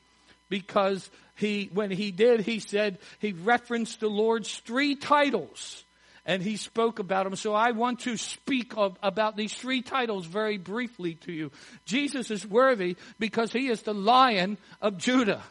because 0.54 1.10
he, 1.34 1.72
when 1.74 1.90
he 1.90 2.12
did, 2.12 2.42
he 2.42 2.60
said, 2.60 3.00
he 3.18 3.32
referenced 3.32 4.02
the 4.02 4.08
Lord's 4.08 4.56
three 4.58 4.94
titles 4.94 5.84
and 6.28 6.44
he 6.44 6.58
spoke 6.58 7.00
about 7.00 7.24
them. 7.24 7.36
So 7.36 7.56
I 7.56 7.72
want 7.72 8.02
to 8.02 8.18
speak 8.18 8.74
of, 8.78 8.96
about 9.02 9.36
these 9.36 9.52
three 9.52 9.82
titles 9.82 10.28
very 10.28 10.60
briefly 10.60 11.16
to 11.22 11.32
you. 11.32 11.52
Jesus 11.86 12.30
is 12.30 12.46
worthy 12.46 12.98
because 13.18 13.52
he 13.52 13.68
is 13.68 13.82
the 13.82 13.96
lion 13.96 14.60
of 14.80 15.00
Judah. 15.00 15.42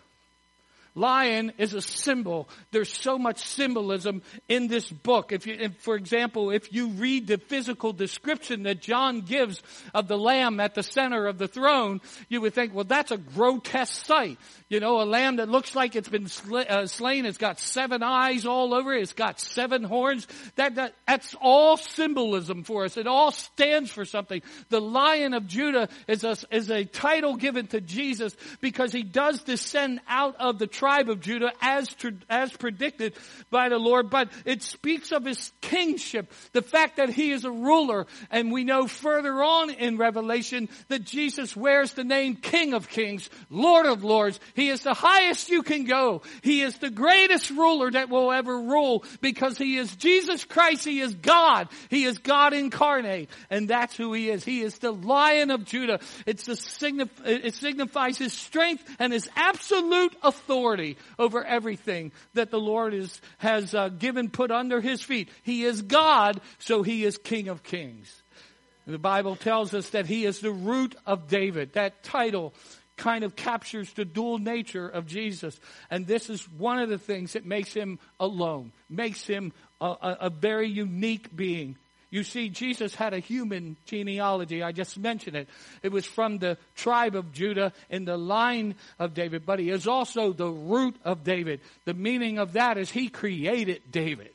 Lion 0.94 1.52
is 1.56 1.72
a 1.72 1.80
symbol. 1.80 2.48
There's 2.70 2.92
so 2.92 3.18
much 3.18 3.38
symbolism 3.38 4.22
in 4.48 4.68
this 4.68 4.90
book. 4.90 5.32
If 5.32 5.46
you, 5.46 5.56
if, 5.58 5.76
for 5.78 5.96
example, 5.96 6.50
if 6.50 6.72
you 6.72 6.88
read 6.88 7.26
the 7.26 7.38
physical 7.38 7.92
description 7.92 8.64
that 8.64 8.82
John 8.82 9.22
gives 9.22 9.62
of 9.94 10.06
the 10.06 10.18
lamb 10.18 10.60
at 10.60 10.74
the 10.74 10.82
center 10.82 11.26
of 11.26 11.38
the 11.38 11.48
throne, 11.48 12.00
you 12.28 12.42
would 12.42 12.52
think, 12.52 12.74
well, 12.74 12.84
that's 12.84 13.10
a 13.10 13.16
grotesque 13.16 14.04
sight. 14.04 14.38
You 14.68 14.80
know, 14.80 15.00
a 15.00 15.04
lamb 15.04 15.36
that 15.36 15.48
looks 15.48 15.74
like 15.74 15.96
it's 15.96 16.08
been 16.08 16.28
sl- 16.28 16.58
uh, 16.68 16.86
slain. 16.86 17.24
It's 17.24 17.38
got 17.38 17.58
seven 17.58 18.02
eyes 18.02 18.44
all 18.44 18.74
over 18.74 18.92
it. 18.92 19.02
It's 19.02 19.12
got 19.14 19.40
seven 19.40 19.84
horns. 19.84 20.26
That, 20.56 20.74
that, 20.74 20.94
that's 21.06 21.34
all 21.40 21.76
symbolism 21.76 22.64
for 22.64 22.84
us. 22.84 22.96
It 22.98 23.06
all 23.06 23.30
stands 23.30 23.90
for 23.90 24.04
something. 24.04 24.42
The 24.68 24.80
Lion 24.80 25.32
of 25.32 25.46
Judah 25.46 25.88
is 26.06 26.24
a, 26.24 26.36
is 26.50 26.70
a 26.70 26.84
title 26.84 27.36
given 27.36 27.66
to 27.68 27.80
Jesus 27.80 28.36
because 28.60 28.92
he 28.92 29.02
does 29.02 29.42
descend 29.42 30.00
out 30.06 30.36
of 30.36 30.58
the 30.58 30.66
tribe 30.82 31.08
of 31.08 31.20
Judah 31.20 31.52
as, 31.60 31.94
as 32.28 32.52
predicted 32.56 33.14
by 33.50 33.68
the 33.68 33.78
Lord, 33.78 34.10
but 34.10 34.30
it 34.44 34.64
speaks 34.64 35.12
of 35.12 35.24
his 35.24 35.52
kingship, 35.60 36.32
the 36.54 36.60
fact 36.60 36.96
that 36.96 37.08
he 37.08 37.30
is 37.30 37.44
a 37.44 37.52
ruler. 37.52 38.08
And 38.32 38.50
we 38.50 38.64
know 38.64 38.88
further 38.88 39.44
on 39.44 39.70
in 39.70 39.96
Revelation 39.96 40.68
that 40.88 41.04
Jesus 41.04 41.54
wears 41.54 41.92
the 41.92 42.02
name 42.02 42.34
King 42.34 42.74
of 42.74 42.88
Kings, 42.88 43.30
Lord 43.48 43.86
of 43.86 44.02
Lords. 44.02 44.40
He 44.54 44.70
is 44.70 44.82
the 44.82 44.92
highest 44.92 45.50
you 45.50 45.62
can 45.62 45.84
go. 45.84 46.22
He 46.42 46.62
is 46.62 46.76
the 46.78 46.90
greatest 46.90 47.50
ruler 47.50 47.88
that 47.92 48.08
will 48.08 48.32
ever 48.32 48.62
rule 48.62 49.04
because 49.20 49.56
he 49.56 49.76
is 49.76 49.94
Jesus 49.94 50.44
Christ. 50.44 50.84
He 50.84 50.98
is 50.98 51.14
God. 51.14 51.68
He 51.90 52.02
is 52.02 52.18
God 52.18 52.54
incarnate. 52.54 53.30
And 53.50 53.68
that's 53.68 53.96
who 53.96 54.12
he 54.14 54.30
is. 54.30 54.44
He 54.44 54.62
is 54.62 54.78
the 54.78 54.90
lion 54.90 55.52
of 55.52 55.64
Judah. 55.64 56.00
Signif- 56.26 57.24
it 57.24 57.54
signifies 57.54 58.18
his 58.18 58.32
strength 58.32 58.82
and 58.98 59.12
his 59.12 59.30
absolute 59.36 60.16
authority 60.24 60.71
over 61.18 61.44
everything 61.44 62.12
that 62.34 62.50
the 62.50 62.60
Lord 62.60 62.94
is, 62.94 63.20
has 63.38 63.74
uh, 63.74 63.88
given, 63.88 64.30
put 64.30 64.50
under 64.50 64.80
his 64.80 65.02
feet. 65.02 65.28
He 65.42 65.64
is 65.64 65.82
God, 65.82 66.40
so 66.58 66.82
he 66.82 67.04
is 67.04 67.18
King 67.18 67.48
of 67.48 67.62
Kings. 67.62 68.22
The 68.86 68.98
Bible 68.98 69.36
tells 69.36 69.74
us 69.74 69.90
that 69.90 70.06
he 70.06 70.24
is 70.24 70.40
the 70.40 70.50
root 70.50 70.96
of 71.06 71.28
David. 71.28 71.74
That 71.74 72.02
title 72.02 72.52
kind 72.96 73.24
of 73.24 73.36
captures 73.36 73.92
the 73.92 74.04
dual 74.04 74.38
nature 74.38 74.88
of 74.88 75.06
Jesus. 75.06 75.58
And 75.90 76.06
this 76.06 76.28
is 76.28 76.48
one 76.50 76.78
of 76.78 76.88
the 76.88 76.98
things 76.98 77.32
that 77.32 77.46
makes 77.46 77.72
him 77.72 77.98
alone, 78.18 78.72
makes 78.90 79.26
him 79.26 79.52
a, 79.80 79.86
a, 79.86 80.16
a 80.22 80.30
very 80.30 80.68
unique 80.68 81.34
being. 81.34 81.76
You 82.12 82.24
see, 82.24 82.50
Jesus 82.50 82.94
had 82.94 83.14
a 83.14 83.20
human 83.20 83.78
genealogy. 83.86 84.62
I 84.62 84.72
just 84.72 84.98
mentioned 84.98 85.34
it. 85.34 85.48
It 85.82 85.92
was 85.92 86.04
from 86.04 86.36
the 86.36 86.58
tribe 86.76 87.16
of 87.16 87.32
Judah 87.32 87.72
in 87.88 88.04
the 88.04 88.18
line 88.18 88.74
of 88.98 89.14
David, 89.14 89.46
but 89.46 89.58
he 89.58 89.70
is 89.70 89.86
also 89.86 90.34
the 90.34 90.50
root 90.50 90.94
of 91.04 91.24
David. 91.24 91.62
The 91.86 91.94
meaning 91.94 92.38
of 92.38 92.52
that 92.52 92.76
is 92.76 92.90
he 92.90 93.08
created 93.08 93.90
David. 93.90 94.34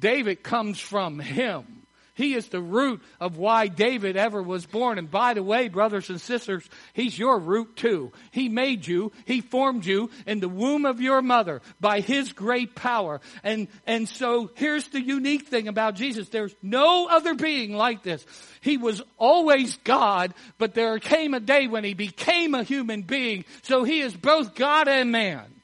David 0.00 0.42
comes 0.42 0.80
from 0.80 1.18
him. 1.18 1.85
He 2.16 2.34
is 2.34 2.48
the 2.48 2.62
root 2.62 3.02
of 3.20 3.36
why 3.36 3.68
David 3.68 4.16
ever 4.16 4.42
was 4.42 4.64
born. 4.64 4.98
And 4.98 5.10
by 5.10 5.34
the 5.34 5.42
way, 5.42 5.68
brothers 5.68 6.08
and 6.08 6.18
sisters, 6.18 6.66
he's 6.94 7.18
your 7.18 7.38
root 7.38 7.76
too. 7.76 8.10
He 8.30 8.48
made 8.48 8.86
you. 8.86 9.12
He 9.26 9.42
formed 9.42 9.84
you 9.84 10.10
in 10.26 10.40
the 10.40 10.48
womb 10.48 10.86
of 10.86 11.02
your 11.02 11.20
mother 11.20 11.60
by 11.78 12.00
his 12.00 12.32
great 12.32 12.74
power. 12.74 13.20
And, 13.44 13.68
and 13.86 14.08
so 14.08 14.50
here's 14.54 14.88
the 14.88 15.00
unique 15.00 15.48
thing 15.48 15.68
about 15.68 15.94
Jesus. 15.94 16.30
There's 16.30 16.56
no 16.62 17.06
other 17.06 17.34
being 17.34 17.74
like 17.74 18.02
this. 18.02 18.24
He 18.62 18.78
was 18.78 19.02
always 19.18 19.76
God, 19.84 20.32
but 20.56 20.72
there 20.72 20.98
came 20.98 21.34
a 21.34 21.40
day 21.40 21.66
when 21.66 21.84
he 21.84 21.92
became 21.92 22.54
a 22.54 22.62
human 22.62 23.02
being. 23.02 23.44
So 23.60 23.84
he 23.84 24.00
is 24.00 24.16
both 24.16 24.54
God 24.54 24.88
and 24.88 25.12
man 25.12 25.55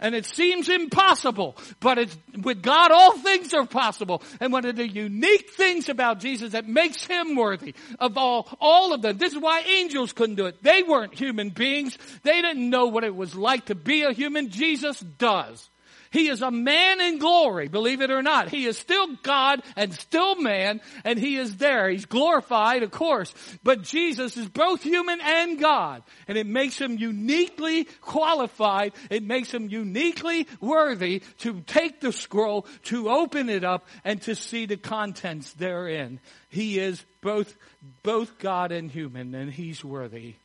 and 0.00 0.14
it 0.14 0.26
seems 0.26 0.68
impossible, 0.68 1.56
but 1.80 1.98
it's, 1.98 2.16
with 2.42 2.62
God 2.62 2.90
all 2.90 3.18
things 3.18 3.52
are 3.54 3.66
possible. 3.66 4.22
And 4.40 4.52
one 4.52 4.64
of 4.64 4.76
the 4.76 4.88
unique 4.88 5.50
things 5.50 5.88
about 5.88 6.20
Jesus 6.20 6.52
that 6.52 6.68
makes 6.68 7.04
him 7.04 7.34
worthy 7.34 7.74
of 7.98 8.16
all, 8.16 8.48
all 8.60 8.92
of 8.92 9.02
them, 9.02 9.18
this 9.18 9.32
is 9.32 9.38
why 9.38 9.60
angels 9.60 10.12
couldn't 10.12 10.36
do 10.36 10.46
it. 10.46 10.62
They 10.62 10.82
weren't 10.82 11.14
human 11.14 11.50
beings. 11.50 11.98
They 12.22 12.40
didn't 12.40 12.68
know 12.70 12.86
what 12.86 13.04
it 13.04 13.14
was 13.14 13.34
like 13.34 13.66
to 13.66 13.74
be 13.74 14.02
a 14.02 14.12
human. 14.12 14.50
Jesus 14.50 15.00
does. 15.00 15.68
He 16.10 16.28
is 16.28 16.42
a 16.42 16.50
man 16.50 17.00
in 17.00 17.18
glory, 17.18 17.68
believe 17.68 18.00
it 18.00 18.10
or 18.10 18.22
not. 18.22 18.48
He 18.48 18.66
is 18.66 18.78
still 18.78 19.16
God 19.22 19.62
and 19.76 19.92
still 19.92 20.36
man, 20.36 20.80
and 21.04 21.18
he 21.18 21.36
is 21.36 21.56
there. 21.56 21.88
He's 21.90 22.06
glorified, 22.06 22.82
of 22.82 22.90
course. 22.90 23.34
But 23.62 23.82
Jesus 23.82 24.36
is 24.36 24.48
both 24.48 24.82
human 24.82 25.20
and 25.20 25.58
God. 25.58 26.02
And 26.26 26.38
it 26.38 26.46
makes 26.46 26.78
him 26.78 26.98
uniquely 26.98 27.84
qualified. 28.00 28.92
It 29.10 29.22
makes 29.22 29.52
him 29.52 29.68
uniquely 29.68 30.46
worthy 30.60 31.20
to 31.38 31.60
take 31.60 32.00
the 32.00 32.12
scroll, 32.12 32.66
to 32.84 33.10
open 33.10 33.48
it 33.48 33.64
up, 33.64 33.86
and 34.04 34.22
to 34.22 34.34
see 34.34 34.66
the 34.66 34.76
contents 34.76 35.52
therein. 35.52 36.20
He 36.48 36.78
is 36.78 37.04
both, 37.20 37.54
both 38.02 38.38
God 38.38 38.72
and 38.72 38.90
human, 38.90 39.34
and 39.34 39.52
he's 39.52 39.84
worthy. 39.84 40.36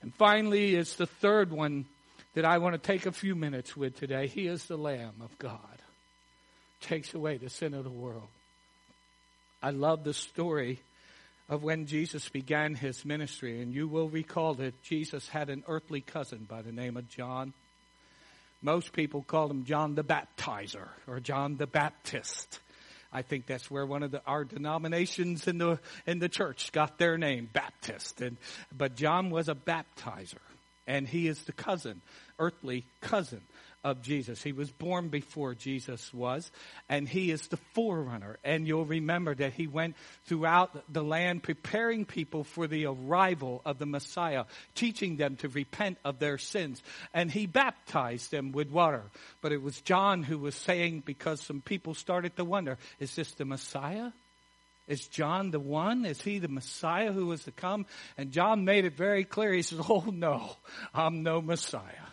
And 0.00 0.14
finally, 0.14 0.76
it's 0.76 0.94
the 0.94 1.06
third 1.06 1.50
one 1.50 1.86
that 2.38 2.44
I 2.44 2.58
want 2.58 2.74
to 2.74 2.78
take 2.78 3.04
a 3.04 3.10
few 3.10 3.34
minutes 3.34 3.76
with 3.76 3.98
today. 3.98 4.28
He 4.28 4.46
is 4.46 4.64
the 4.66 4.76
Lamb 4.76 5.14
of 5.22 5.36
God, 5.38 5.82
takes 6.80 7.12
away 7.12 7.36
the 7.36 7.50
sin 7.50 7.74
of 7.74 7.82
the 7.82 7.90
world. 7.90 8.28
I 9.60 9.70
love 9.70 10.04
the 10.04 10.14
story 10.14 10.78
of 11.48 11.64
when 11.64 11.86
Jesus 11.86 12.28
began 12.28 12.76
his 12.76 13.04
ministry, 13.04 13.60
and 13.60 13.74
you 13.74 13.88
will 13.88 14.08
recall 14.08 14.54
that 14.54 14.80
Jesus 14.84 15.26
had 15.26 15.50
an 15.50 15.64
earthly 15.66 16.00
cousin 16.00 16.46
by 16.48 16.62
the 16.62 16.70
name 16.70 16.96
of 16.96 17.08
John. 17.08 17.54
Most 18.62 18.92
people 18.92 19.24
call 19.24 19.50
him 19.50 19.64
John 19.64 19.96
the 19.96 20.04
Baptizer 20.04 20.86
or 21.08 21.18
John 21.18 21.56
the 21.56 21.66
Baptist. 21.66 22.60
I 23.12 23.22
think 23.22 23.46
that's 23.46 23.68
where 23.68 23.84
one 23.84 24.04
of 24.04 24.12
the, 24.12 24.22
our 24.24 24.44
denominations 24.44 25.48
in 25.48 25.58
the 25.58 25.80
in 26.06 26.20
the 26.20 26.28
church 26.28 26.70
got 26.70 26.98
their 26.98 27.18
name, 27.18 27.48
Baptist. 27.52 28.20
And 28.20 28.36
but 28.70 28.94
John 28.94 29.30
was 29.30 29.48
a 29.48 29.56
baptizer, 29.56 30.38
and 30.86 31.08
he 31.08 31.26
is 31.26 31.42
the 31.42 31.52
cousin 31.52 32.00
earthly 32.38 32.86
cousin 33.00 33.42
of 33.84 34.02
Jesus. 34.02 34.42
He 34.42 34.52
was 34.52 34.70
born 34.70 35.08
before 35.08 35.54
Jesus 35.54 36.12
was, 36.12 36.50
and 36.88 37.08
he 37.08 37.30
is 37.30 37.46
the 37.48 37.56
forerunner. 37.74 38.38
And 38.44 38.66
you'll 38.66 38.84
remember 38.84 39.34
that 39.34 39.54
he 39.54 39.66
went 39.66 39.96
throughout 40.24 40.92
the 40.92 41.02
land 41.02 41.42
preparing 41.42 42.04
people 42.04 42.44
for 42.44 42.66
the 42.66 42.86
arrival 42.86 43.62
of 43.64 43.78
the 43.78 43.86
Messiah, 43.86 44.44
teaching 44.74 45.16
them 45.16 45.36
to 45.36 45.48
repent 45.48 45.98
of 46.04 46.18
their 46.18 46.38
sins. 46.38 46.82
And 47.14 47.30
he 47.30 47.46
baptized 47.46 48.30
them 48.30 48.52
with 48.52 48.70
water. 48.70 49.04
But 49.40 49.52
it 49.52 49.62
was 49.62 49.80
John 49.80 50.22
who 50.22 50.38
was 50.38 50.54
saying, 50.54 51.04
because 51.06 51.40
some 51.40 51.60
people 51.60 51.94
started 51.94 52.36
to 52.36 52.44
wonder, 52.44 52.78
is 52.98 53.14
this 53.14 53.32
the 53.32 53.44
Messiah? 53.44 54.10
Is 54.88 55.06
John 55.06 55.50
the 55.50 55.60
one? 55.60 56.06
Is 56.06 56.20
he 56.22 56.38
the 56.38 56.48
Messiah 56.48 57.12
who 57.12 57.26
was 57.26 57.44
to 57.44 57.52
come? 57.52 57.84
And 58.16 58.32
John 58.32 58.64
made 58.64 58.86
it 58.86 58.96
very 58.96 59.22
clear. 59.24 59.52
He 59.52 59.60
says, 59.60 59.80
Oh 59.86 60.06
no, 60.10 60.56
I'm 60.94 61.22
no 61.22 61.42
Messiah. 61.42 62.08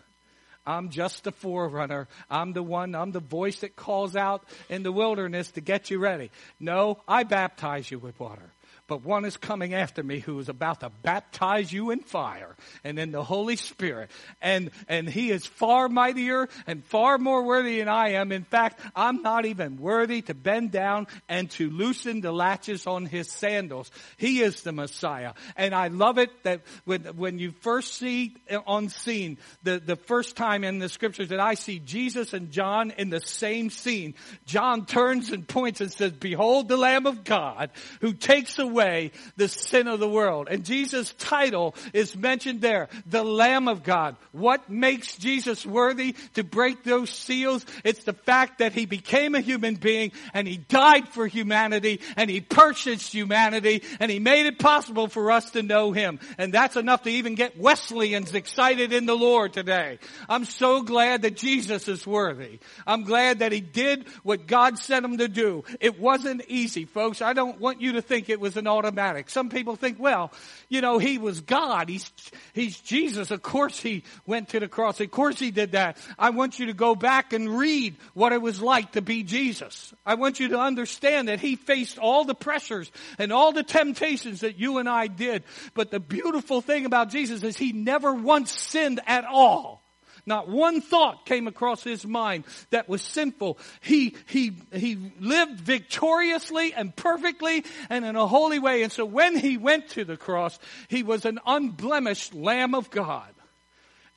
I'm 0.65 0.89
just 0.89 1.27
a 1.27 1.31
forerunner. 1.31 2.07
I'm 2.29 2.53
the 2.53 2.63
one, 2.63 2.95
I'm 2.95 3.11
the 3.11 3.19
voice 3.19 3.59
that 3.59 3.75
calls 3.75 4.15
out 4.15 4.43
in 4.69 4.83
the 4.83 4.91
wilderness 4.91 5.51
to 5.51 5.61
get 5.61 5.89
you 5.89 5.99
ready. 5.99 6.31
No, 6.59 6.99
I 7.07 7.23
baptize 7.23 7.89
you 7.89 7.99
with 7.99 8.19
water 8.19 8.49
but 8.87 9.03
one 9.03 9.25
is 9.25 9.35
coming 9.35 9.73
after 9.73 10.03
me 10.03 10.19
who 10.19 10.37
is 10.39 10.47
about 10.47 10.81
to 10.81 10.91
baptize 11.01 11.73
you 11.73 11.89
in 11.89 12.01
fire 12.01 12.55
and 12.83 12.99
in 12.99 13.11
the 13.11 13.23
Holy 13.23 13.55
Spirit. 13.55 14.11
And, 14.41 14.69
and 14.87 15.09
he 15.09 15.31
is 15.31 15.45
far 15.45 15.89
mightier 15.89 16.47
and 16.67 16.85
far 16.85 17.17
more 17.17 17.43
worthy 17.43 17.79
than 17.79 17.87
I 17.87 18.11
am. 18.11 18.31
In 18.31 18.43
fact, 18.43 18.79
I'm 18.95 19.23
not 19.23 19.45
even 19.45 19.77
worthy 19.77 20.21
to 20.23 20.35
bend 20.35 20.71
down 20.71 21.07
and 21.27 21.49
to 21.51 21.69
loosen 21.71 22.21
the 22.21 22.31
latches 22.31 22.85
on 22.85 23.07
his 23.07 23.31
sandals. 23.31 23.89
He 24.17 24.41
is 24.41 24.61
the 24.61 24.71
Messiah. 24.71 25.33
And 25.55 25.73
I 25.73 25.87
love 25.87 26.19
it 26.19 26.29
that 26.43 26.61
when, 26.83 27.01
when 27.17 27.39
you 27.39 27.53
first 27.61 27.95
see 27.95 28.35
uh, 28.51 28.59
on 28.67 28.89
scene, 28.89 29.39
the, 29.63 29.79
the 29.79 29.95
first 29.95 30.35
time 30.35 30.63
in 30.63 30.77
the 30.77 30.89
scriptures 30.89 31.29
that 31.29 31.39
I 31.39 31.55
see 31.55 31.79
Jesus 31.79 32.33
and 32.33 32.51
John 32.51 32.91
in 32.91 33.09
the 33.09 33.21
same 33.21 33.71
scene, 33.71 34.13
John 34.45 34.85
turns 34.85 35.31
and 35.31 35.47
points 35.47 35.81
and 35.81 35.91
says, 35.91 36.11
behold 36.11 36.67
the 36.67 36.77
Lamb 36.77 37.07
of 37.07 37.23
God 37.23 37.71
who 38.01 38.13
takes 38.13 38.59
away 38.59 38.74
away 38.75 39.11
the 39.37 39.47
sin 39.47 39.87
of 39.87 39.99
the 39.99 40.09
world. 40.09 40.47
And 40.49 40.65
Jesus' 40.65 41.13
title 41.13 41.75
is 41.93 42.15
mentioned 42.15 42.61
there, 42.61 42.89
the 43.05 43.23
Lamb 43.23 43.67
of 43.67 43.83
God. 43.83 44.17
What 44.31 44.69
makes 44.69 45.15
Jesus 45.15 45.65
worthy 45.65 46.15
to 46.33 46.43
break 46.43 46.83
those 46.83 47.09
seals? 47.09 47.65
It's 47.83 48.03
the 48.03 48.13
fact 48.13 48.59
that 48.59 48.73
he 48.73 48.85
became 48.85 49.33
a 49.33 49.39
human 49.39 49.75
being 49.75 50.11
and 50.33 50.47
he 50.47 50.57
died 50.57 51.07
for 51.09 51.25
humanity 51.25 52.01
and 52.17 52.29
he 52.29 52.41
purchased 52.41 53.13
humanity 53.13 53.83
and 53.99 54.11
he 54.11 54.19
made 54.19 54.45
it 54.45 54.59
possible 54.59 55.07
for 55.07 55.31
us 55.31 55.51
to 55.51 55.63
know 55.63 55.91
him. 55.91 56.19
And 56.37 56.53
that's 56.53 56.75
enough 56.75 57.03
to 57.03 57.09
even 57.09 57.35
get 57.35 57.57
Wesleyans 57.57 58.35
excited 58.35 58.91
in 58.91 59.05
the 59.05 59.15
Lord 59.15 59.53
today. 59.53 59.99
I'm 60.27 60.45
so 60.45 60.81
glad 60.81 61.21
that 61.21 61.37
Jesus 61.37 61.87
is 61.87 62.05
worthy. 62.05 62.59
I'm 62.85 63.03
glad 63.03 63.39
that 63.39 63.53
he 63.53 63.61
did 63.61 64.05
what 64.23 64.47
God 64.47 64.77
sent 64.77 65.05
him 65.05 65.17
to 65.19 65.27
do. 65.27 65.63
It 65.79 65.99
wasn't 65.99 66.43
easy, 66.49 66.85
folks. 66.85 67.21
I 67.21 67.33
don't 67.33 67.59
want 67.59 67.81
you 67.81 67.93
to 67.93 68.01
think 68.01 68.29
it 68.29 68.39
was 68.39 68.57
an 68.57 68.64
an 68.65 68.67
automatic. 68.71 69.29
Some 69.29 69.49
people 69.49 69.75
think, 69.75 69.99
well, 69.99 70.31
you 70.69 70.81
know, 70.81 70.97
he 70.97 71.17
was 71.17 71.41
God. 71.41 71.87
He's, 71.87 72.11
he's 72.53 72.79
Jesus. 72.79 73.29
Of 73.29 73.41
course 73.41 73.79
he 73.79 74.03
went 74.25 74.49
to 74.49 74.59
the 74.59 74.67
cross. 74.67 74.99
Of 74.99 75.11
course 75.11 75.37
he 75.37 75.51
did 75.51 75.73
that. 75.73 75.97
I 76.17 76.31
want 76.31 76.57
you 76.57 76.67
to 76.67 76.73
go 76.73 76.95
back 76.95 77.33
and 77.33 77.57
read 77.57 77.95
what 78.13 78.33
it 78.33 78.41
was 78.41 78.61
like 78.61 78.93
to 78.93 79.01
be 79.01 79.23
Jesus. 79.23 79.93
I 80.05 80.15
want 80.15 80.39
you 80.39 80.49
to 80.49 80.59
understand 80.59 81.27
that 81.27 81.39
he 81.39 81.55
faced 81.55 81.99
all 81.99 82.25
the 82.25 82.35
pressures 82.35 82.91
and 83.19 83.31
all 83.31 83.51
the 83.51 83.63
temptations 83.63 84.41
that 84.41 84.57
you 84.57 84.79
and 84.79 84.89
I 84.89 85.07
did. 85.07 85.43
But 85.75 85.91
the 85.91 85.99
beautiful 85.99 86.61
thing 86.61 86.85
about 86.85 87.09
Jesus 87.09 87.43
is 87.43 87.57
he 87.57 87.71
never 87.71 88.13
once 88.13 88.51
sinned 88.51 88.99
at 89.05 89.25
all. 89.25 89.84
Not 90.25 90.47
one 90.47 90.81
thought 90.81 91.25
came 91.25 91.47
across 91.47 91.83
his 91.83 92.05
mind 92.05 92.45
that 92.71 92.89
was 92.89 93.01
sinful. 93.01 93.59
He, 93.81 94.15
he, 94.27 94.53
he 94.73 94.97
lived 95.19 95.59
victoriously 95.61 96.73
and 96.73 96.95
perfectly 96.95 97.63
and 97.89 98.03
in 98.03 98.15
a 98.15 98.25
holy 98.25 98.59
way. 98.59 98.83
And 98.83 98.91
so 98.91 99.05
when 99.05 99.37
he 99.37 99.57
went 99.57 99.89
to 99.89 100.03
the 100.03 100.17
cross, 100.17 100.57
he 100.87 101.03
was 101.03 101.25
an 101.25 101.39
unblemished 101.45 102.33
Lamb 102.33 102.73
of 102.73 102.89
God. 102.89 103.29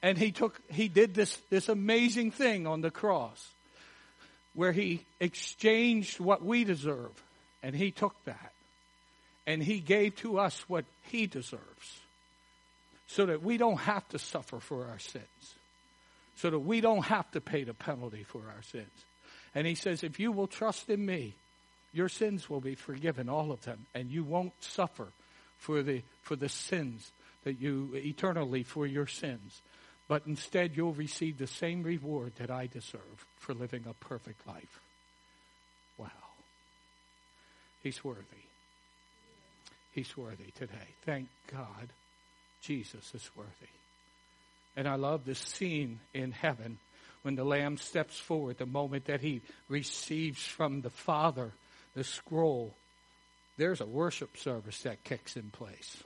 And 0.02 0.16
he 0.16 0.32
took, 0.32 0.60
he 0.70 0.88
did 0.88 1.14
this, 1.14 1.36
this 1.50 1.68
amazing 1.68 2.30
thing 2.30 2.66
on 2.66 2.80
the 2.80 2.90
cross 2.90 3.50
where 4.54 4.72
he 4.72 5.04
exchanged 5.20 6.20
what 6.20 6.44
we 6.44 6.64
deserve 6.64 7.12
and 7.62 7.74
he 7.74 7.90
took 7.90 8.14
that 8.24 8.52
and 9.46 9.62
he 9.62 9.80
gave 9.80 10.14
to 10.16 10.38
us 10.38 10.64
what 10.68 10.84
he 11.04 11.26
deserves 11.26 12.00
so 13.06 13.26
that 13.26 13.42
we 13.42 13.56
don't 13.56 13.78
have 13.78 14.06
to 14.10 14.18
suffer 14.18 14.60
for 14.60 14.86
our 14.86 14.98
sins, 14.98 15.54
so 16.38 16.50
that 16.50 16.58
we 16.58 16.80
don't 16.80 17.04
have 17.04 17.30
to 17.32 17.40
pay 17.40 17.64
the 17.64 17.74
penalty 17.74 18.22
for 18.22 18.38
our 18.38 18.62
sins. 18.62 18.86
And 19.54 19.66
he 19.66 19.74
says, 19.74 20.04
if 20.04 20.20
you 20.20 20.30
will 20.30 20.46
trust 20.46 20.88
in 20.88 21.04
me, 21.04 21.34
your 21.92 22.08
sins 22.08 22.48
will 22.48 22.60
be 22.60 22.74
forgiven, 22.74 23.28
all 23.28 23.50
of 23.50 23.62
them, 23.62 23.86
and 23.94 24.10
you 24.10 24.22
won't 24.22 24.52
suffer 24.60 25.08
for 25.58 25.82
the, 25.82 26.02
for 26.22 26.36
the 26.36 26.48
sins 26.48 27.10
that 27.44 27.60
you 27.60 27.90
eternally 27.94 28.62
for 28.62 28.86
your 28.86 29.06
sins. 29.06 29.60
But 30.06 30.22
instead, 30.26 30.76
you'll 30.76 30.94
receive 30.94 31.38
the 31.38 31.46
same 31.46 31.82
reward 31.82 32.32
that 32.36 32.50
I 32.50 32.66
deserve 32.66 33.26
for 33.38 33.52
living 33.52 33.84
a 33.88 33.94
perfect 33.94 34.46
life. 34.46 34.80
Wow. 35.98 36.08
He's 37.82 38.04
worthy. 38.04 38.22
He's 39.92 40.16
worthy 40.16 40.52
today. 40.54 40.94
Thank 41.04 41.28
God 41.50 41.88
Jesus 42.62 43.12
is 43.14 43.28
worthy. 43.36 43.72
And 44.78 44.86
I 44.86 44.94
love 44.94 45.24
this 45.24 45.40
scene 45.40 45.98
in 46.14 46.30
heaven 46.30 46.78
when 47.22 47.34
the 47.34 47.42
Lamb 47.42 47.78
steps 47.78 48.16
forward, 48.16 48.58
the 48.58 48.64
moment 48.64 49.06
that 49.06 49.20
he 49.20 49.42
receives 49.68 50.46
from 50.46 50.82
the 50.82 50.90
Father 50.90 51.50
the 51.94 52.04
scroll. 52.04 52.76
There's 53.56 53.80
a 53.80 53.86
worship 53.86 54.36
service 54.36 54.80
that 54.82 55.02
kicks 55.02 55.36
in 55.36 55.50
place. 55.50 55.96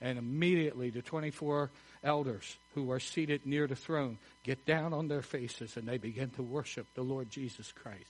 And 0.00 0.18
immediately 0.18 0.88
the 0.88 1.02
24 1.02 1.70
elders 2.02 2.56
who 2.74 2.90
are 2.92 2.98
seated 2.98 3.44
near 3.44 3.66
the 3.66 3.76
throne 3.76 4.16
get 4.42 4.64
down 4.64 4.94
on 4.94 5.08
their 5.08 5.20
faces 5.20 5.76
and 5.76 5.86
they 5.86 5.98
begin 5.98 6.30
to 6.30 6.42
worship 6.42 6.86
the 6.94 7.02
Lord 7.02 7.28
Jesus 7.28 7.72
Christ 7.72 8.08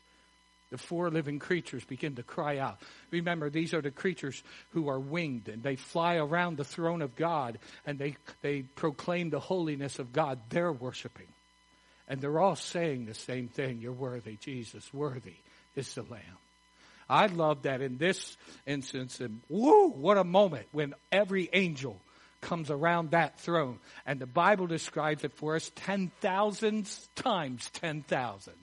the 0.73 0.79
four 0.79 1.11
living 1.11 1.39
creatures 1.39 1.85
begin 1.85 2.15
to 2.15 2.23
cry 2.23 2.57
out. 2.57 2.79
Remember, 3.11 3.51
these 3.51 3.75
are 3.75 3.83
the 3.83 3.91
creatures 3.91 4.43
who 4.71 4.89
are 4.89 4.99
winged 4.99 5.51
and 5.51 5.63
they 5.63 5.77
fly 5.77 6.17
around 6.17 6.57
the 6.57 6.65
throne 6.65 7.03
of 7.03 7.15
God 7.15 7.59
and 7.85 7.99
they, 7.99 8.17
they 8.41 8.63
proclaim 8.63 9.29
the 9.29 9.39
holiness 9.39 9.99
of 9.99 10.15
God. 10.15 10.41
They're 10.49 10.73
worshiping. 10.73 11.29
And 12.09 12.23
they're 12.23 12.41
all 12.41 12.57
saying 12.57 13.05
the 13.05 13.13
same 13.13 13.49
thing. 13.49 13.83
You're 13.83 13.93
worthy, 13.93 14.37
Jesus. 14.37 14.93
Worthy 14.95 15.37
is 15.77 15.95
the 15.95 16.05
Lamb. 16.05 16.23
I 17.07 17.27
love 17.27 17.65
that 17.65 17.83
in 17.83 17.99
this 17.99 18.39
instance, 18.65 19.21
and 19.21 19.43
woo, 19.51 19.89
what 19.89 20.17
a 20.17 20.25
moment 20.25 20.67
when 20.73 20.95
every 21.11 21.51
angel 21.53 22.01
comes 22.41 22.71
around 22.71 23.11
that 23.11 23.41
throne. 23.41 23.79
And 24.07 24.19
the 24.19 24.27
Bible 24.27 24.67
describes 24.67 25.23
it 25.23 25.35
for 25.35 25.55
us 25.55 25.71
10,000 25.75 26.89
times 27.15 27.69
10,000. 27.75 28.55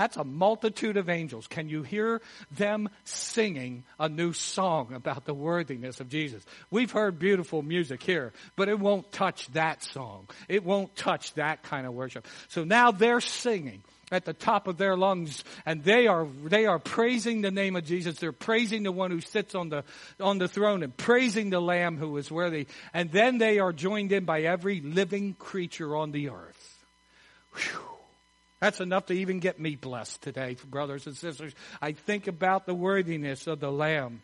That's 0.00 0.16
a 0.16 0.24
multitude 0.24 0.96
of 0.96 1.10
angels. 1.10 1.46
Can 1.46 1.68
you 1.68 1.82
hear 1.82 2.22
them 2.50 2.88
singing 3.04 3.84
a 3.98 4.08
new 4.08 4.32
song 4.32 4.94
about 4.94 5.26
the 5.26 5.34
worthiness 5.34 6.00
of 6.00 6.08
Jesus? 6.08 6.42
We've 6.70 6.90
heard 6.90 7.18
beautiful 7.18 7.60
music 7.60 8.02
here, 8.02 8.32
but 8.56 8.70
it 8.70 8.80
won't 8.80 9.12
touch 9.12 9.48
that 9.48 9.84
song. 9.84 10.26
It 10.48 10.64
won't 10.64 10.96
touch 10.96 11.34
that 11.34 11.62
kind 11.64 11.86
of 11.86 11.92
worship. 11.92 12.26
So 12.48 12.64
now 12.64 12.92
they're 12.92 13.20
singing 13.20 13.82
at 14.10 14.24
the 14.24 14.32
top 14.32 14.68
of 14.68 14.78
their 14.78 14.96
lungs 14.96 15.44
and 15.66 15.84
they 15.84 16.06
are 16.06 16.26
they 16.44 16.64
are 16.64 16.78
praising 16.78 17.42
the 17.42 17.50
name 17.50 17.76
of 17.76 17.84
Jesus 17.84 18.18
they're 18.18 18.32
praising 18.32 18.82
the 18.82 18.90
one 18.90 19.12
who 19.12 19.20
sits 19.20 19.54
on 19.54 19.68
the 19.68 19.84
on 20.18 20.38
the 20.38 20.48
throne 20.48 20.82
and 20.82 20.96
praising 20.96 21.50
the 21.50 21.60
lamb 21.60 21.96
who 21.96 22.16
is 22.16 22.28
worthy 22.28 22.66
and 22.92 23.12
then 23.12 23.38
they 23.38 23.60
are 23.60 23.72
joined 23.72 24.10
in 24.10 24.24
by 24.24 24.40
every 24.40 24.80
living 24.80 25.34
creature 25.34 25.94
on 25.94 26.10
the 26.10 26.30
earth 26.30 26.84
Whew. 27.54 27.89
That's 28.60 28.80
enough 28.80 29.06
to 29.06 29.14
even 29.14 29.40
get 29.40 29.58
me 29.58 29.74
blessed 29.74 30.20
today, 30.20 30.56
brothers 30.68 31.06
and 31.06 31.16
sisters. 31.16 31.54
I 31.80 31.92
think 31.92 32.26
about 32.26 32.66
the 32.66 32.74
worthiness 32.74 33.46
of 33.46 33.58
the 33.58 33.72
Lamb 33.72 34.20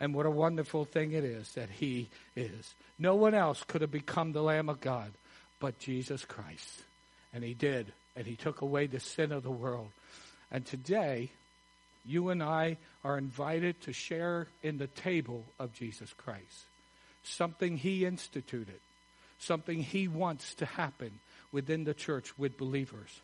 and 0.00 0.14
what 0.14 0.26
a 0.26 0.30
wonderful 0.30 0.84
thing 0.84 1.12
it 1.12 1.22
is 1.22 1.52
that 1.52 1.70
He 1.70 2.08
is. 2.34 2.74
No 2.98 3.14
one 3.14 3.34
else 3.34 3.62
could 3.62 3.80
have 3.82 3.92
become 3.92 4.32
the 4.32 4.42
Lamb 4.42 4.68
of 4.68 4.80
God 4.80 5.12
but 5.60 5.78
Jesus 5.78 6.24
Christ. 6.24 6.82
And 7.32 7.44
He 7.44 7.54
did. 7.54 7.92
And 8.16 8.26
He 8.26 8.34
took 8.34 8.60
away 8.60 8.88
the 8.88 8.98
sin 8.98 9.30
of 9.30 9.44
the 9.44 9.50
world. 9.50 9.90
And 10.50 10.66
today, 10.66 11.30
you 12.04 12.30
and 12.30 12.42
I 12.42 12.78
are 13.04 13.16
invited 13.16 13.80
to 13.82 13.92
share 13.92 14.48
in 14.62 14.78
the 14.78 14.88
table 14.88 15.44
of 15.60 15.72
Jesus 15.72 16.12
Christ. 16.14 16.66
Something 17.22 17.76
He 17.76 18.04
instituted, 18.04 18.80
something 19.38 19.82
He 19.82 20.08
wants 20.08 20.54
to 20.54 20.66
happen 20.66 21.20
within 21.52 21.84
the 21.84 21.94
church 21.94 22.36
with 22.36 22.58
believers. 22.58 23.20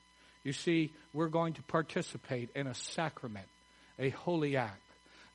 You 0.48 0.54
see, 0.54 0.94
we're 1.12 1.28
going 1.28 1.52
to 1.52 1.62
participate 1.64 2.48
in 2.54 2.66
a 2.66 2.72
sacrament, 2.72 3.48
a 3.98 4.08
holy 4.08 4.56
act 4.56 4.80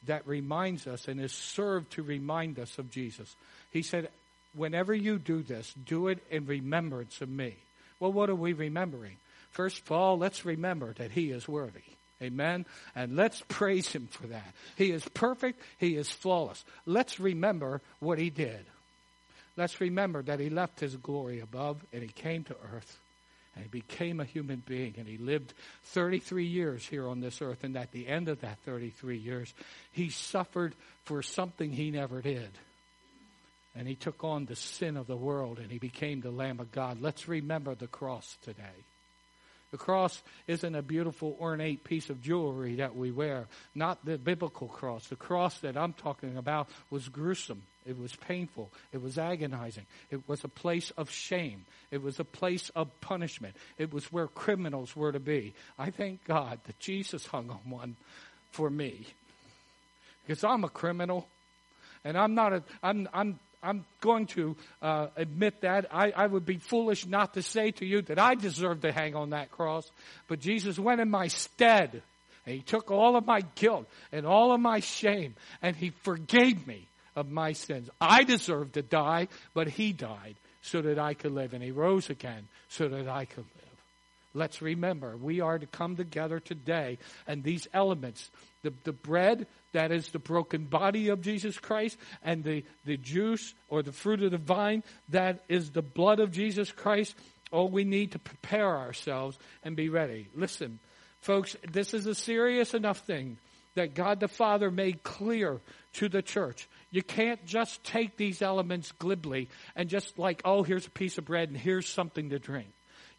that 0.07 0.27
reminds 0.27 0.87
us 0.87 1.07
and 1.07 1.21
is 1.21 1.31
served 1.31 1.91
to 1.91 2.01
remind 2.01 2.57
us 2.57 2.79
of 2.79 2.89
Jesus. 2.89 3.35
He 3.69 3.83
said, 3.83 4.09
whenever 4.55 4.91
you 4.91 5.19
do 5.19 5.43
this, 5.43 5.71
do 5.85 6.07
it 6.07 6.17
in 6.31 6.47
remembrance 6.47 7.21
of 7.21 7.29
me. 7.29 7.57
Well, 7.99 8.11
what 8.11 8.31
are 8.31 8.35
we 8.35 8.53
remembering? 8.53 9.17
First 9.51 9.81
of 9.81 9.91
all, 9.91 10.17
let's 10.17 10.45
remember 10.45 10.93
that 10.93 11.11
he 11.11 11.29
is 11.29 11.47
worthy. 11.47 11.83
Amen. 12.19 12.65
And 12.95 13.15
let's 13.15 13.43
praise 13.47 13.91
him 13.91 14.07
for 14.07 14.25
that. 14.25 14.55
He 14.77 14.89
is 14.89 15.07
perfect. 15.09 15.61
He 15.77 15.95
is 15.95 16.09
flawless. 16.09 16.65
Let's 16.87 17.19
remember 17.19 17.81
what 17.99 18.17
he 18.17 18.31
did. 18.31 18.65
Let's 19.57 19.79
remember 19.79 20.23
that 20.23 20.39
he 20.39 20.49
left 20.49 20.79
his 20.79 20.95
glory 20.95 21.39
above 21.39 21.85
and 21.93 22.01
he 22.01 22.09
came 22.09 22.45
to 22.45 22.55
earth 22.73 22.97
and 23.55 23.63
he 23.63 23.69
became 23.69 24.19
a 24.19 24.25
human 24.25 24.63
being 24.65 24.95
and 24.97 25.07
he 25.07 25.17
lived 25.17 25.53
33 25.85 26.45
years 26.45 26.85
here 26.85 27.07
on 27.07 27.19
this 27.19 27.41
earth. 27.41 27.63
And 27.63 27.75
at 27.77 27.91
the 27.91 28.07
end 28.07 28.29
of 28.29 28.41
that 28.41 28.59
33 28.59 29.17
years 29.17 29.53
he 29.91 30.09
suffered 30.09 30.73
for 31.05 31.21
something 31.21 31.71
he 31.71 31.91
never 31.91 32.21
did. 32.21 32.49
And 33.75 33.87
he 33.87 33.95
took 33.95 34.23
on 34.23 34.45
the 34.45 34.55
sin 34.55 34.97
of 34.97 35.07
the 35.07 35.17
world 35.17 35.59
and 35.59 35.71
he 35.71 35.79
became 35.79 36.21
the 36.21 36.31
lamb 36.31 36.59
of 36.59 36.71
god. 36.71 37.01
Let's 37.01 37.27
remember 37.27 37.75
the 37.75 37.87
cross 37.87 38.37
today 38.43 38.85
the 39.73 39.77
cross 39.79 40.21
isn't 40.45 40.75
a 40.75 40.83
beautiful 40.83 41.35
ornate 41.41 41.83
piece 41.83 42.11
of 42.11 42.21
jewelry 42.21 42.75
that 42.75 42.95
we 42.95 43.09
wear. 43.09 43.47
Not 43.73 44.05
the 44.05 44.19
biblical 44.19 44.67
cross. 44.67 45.07
The 45.07 45.15
cross 45.15 45.57
that 45.61 45.75
I'm 45.75 45.93
talking 45.93 46.37
about 46.37 46.69
was 46.91 47.09
gruesome. 47.09 47.63
It 47.83 47.97
was 47.97 48.15
painful. 48.15 48.69
It 48.91 49.01
was 49.01 49.17
agonizing. 49.17 49.87
It 50.11 50.29
was 50.29 50.43
a 50.43 50.47
place 50.47 50.91
of 50.91 51.09
shame. 51.09 51.65
It 51.89 52.03
was 52.03 52.19
a 52.19 52.23
place 52.23 52.69
of 52.75 52.87
punishment. 53.01 53.55
It 53.79 53.91
was 53.91 54.11
where 54.11 54.27
criminals 54.27 54.95
were 54.95 55.11
to 55.11 55.19
be. 55.19 55.55
I 55.79 55.89
thank 55.89 56.23
God 56.25 56.59
that 56.67 56.79
Jesus 56.79 57.25
hung 57.25 57.49
on 57.49 57.67
one 57.67 57.95
for 58.51 58.69
me. 58.69 59.07
Because 60.21 60.43
I'm 60.43 60.63
a 60.63 60.69
criminal. 60.69 61.27
And 62.03 62.15
I'm 62.15 62.35
not 62.35 62.53
a, 62.53 62.63
I'm, 62.83 63.09
I'm, 63.11 63.39
I'm 63.63 63.85
going 64.01 64.27
to 64.27 64.57
uh, 64.81 65.07
admit 65.15 65.61
that. 65.61 65.85
I, 65.91 66.11
I 66.11 66.27
would 66.27 66.45
be 66.45 66.57
foolish 66.57 67.05
not 67.07 67.35
to 67.35 67.41
say 67.41 67.71
to 67.71 67.85
you 67.85 68.01
that 68.03 68.19
I 68.19 68.35
deserve 68.35 68.81
to 68.81 68.91
hang 68.91 69.15
on 69.15 69.29
that 69.29 69.51
cross. 69.51 69.89
But 70.27 70.41
Jesus 70.41 70.77
went 70.77 71.01
in 71.01 71.09
my 71.09 71.27
stead. 71.27 72.03
And 72.45 72.55
he 72.55 72.61
took 72.61 72.91
all 72.91 73.15
of 73.15 73.25
my 73.25 73.39
guilt 73.55 73.87
and 74.11 74.25
all 74.25 74.53
of 74.53 74.59
my 74.59 74.81
shame 74.81 75.35
and 75.61 75.75
he 75.75 75.91
forgave 76.03 76.67
me 76.67 76.87
of 77.15 77.31
my 77.31 77.53
sins. 77.53 77.89
I 78.01 78.23
deserved 78.23 78.73
to 78.73 78.81
die, 78.81 79.29
but 79.53 79.69
he 79.69 79.93
died 79.93 80.35
so 80.61 80.81
that 80.81 80.99
I 80.99 81.13
could 81.13 81.31
live. 81.31 81.53
And 81.53 81.63
he 81.63 81.71
rose 81.71 82.09
again 82.09 82.47
so 82.67 82.89
that 82.89 83.07
I 83.07 83.25
could 83.25 83.45
live. 83.45 83.63
Let's 84.33 84.61
remember, 84.61 85.15
we 85.15 85.41
are 85.41 85.59
to 85.59 85.67
come 85.67 85.95
together 85.95 86.39
today 86.39 86.97
and 87.27 87.43
these 87.43 87.67
elements, 87.73 88.31
the, 88.63 88.73
the 88.83 88.93
bread 88.93 89.47
that 89.73 89.91
is 89.91 90.09
the 90.09 90.19
broken 90.19 90.65
body 90.65 91.09
of 91.09 91.21
Jesus 91.21 91.57
Christ, 91.59 91.97
and 92.23 92.43
the, 92.43 92.63
the 92.85 92.97
juice 92.97 93.53
or 93.69 93.83
the 93.83 93.91
fruit 93.91 94.23
of 94.23 94.31
the 94.31 94.37
vine 94.37 94.83
that 95.09 95.43
is 95.47 95.71
the 95.71 95.81
blood 95.81 96.19
of 96.19 96.31
Jesus 96.31 96.71
Christ. 96.71 97.15
Oh, 97.51 97.65
we 97.65 97.83
need 97.83 98.13
to 98.13 98.19
prepare 98.19 98.77
ourselves 98.77 99.37
and 99.63 99.75
be 99.75 99.89
ready. 99.89 100.27
Listen, 100.33 100.79
folks, 101.21 101.55
this 101.71 101.93
is 101.93 102.07
a 102.07 102.15
serious 102.15 102.73
enough 102.73 102.99
thing 102.99 103.37
that 103.75 103.95
God 103.95 104.19
the 104.19 104.27
Father 104.27 104.71
made 104.71 105.03
clear 105.03 105.59
to 105.93 106.09
the 106.09 106.21
church. 106.21 106.67
You 106.91 107.01
can't 107.01 107.43
just 107.45 107.83
take 107.83 108.17
these 108.17 108.41
elements 108.41 108.91
glibly 108.93 109.49
and 109.75 109.89
just 109.89 110.17
like, 110.19 110.41
oh, 110.45 110.63
here's 110.63 110.87
a 110.87 110.91
piece 110.91 111.17
of 111.17 111.25
bread 111.25 111.49
and 111.49 111.57
here's 111.57 111.87
something 111.87 112.29
to 112.29 112.39
drink. 112.39 112.69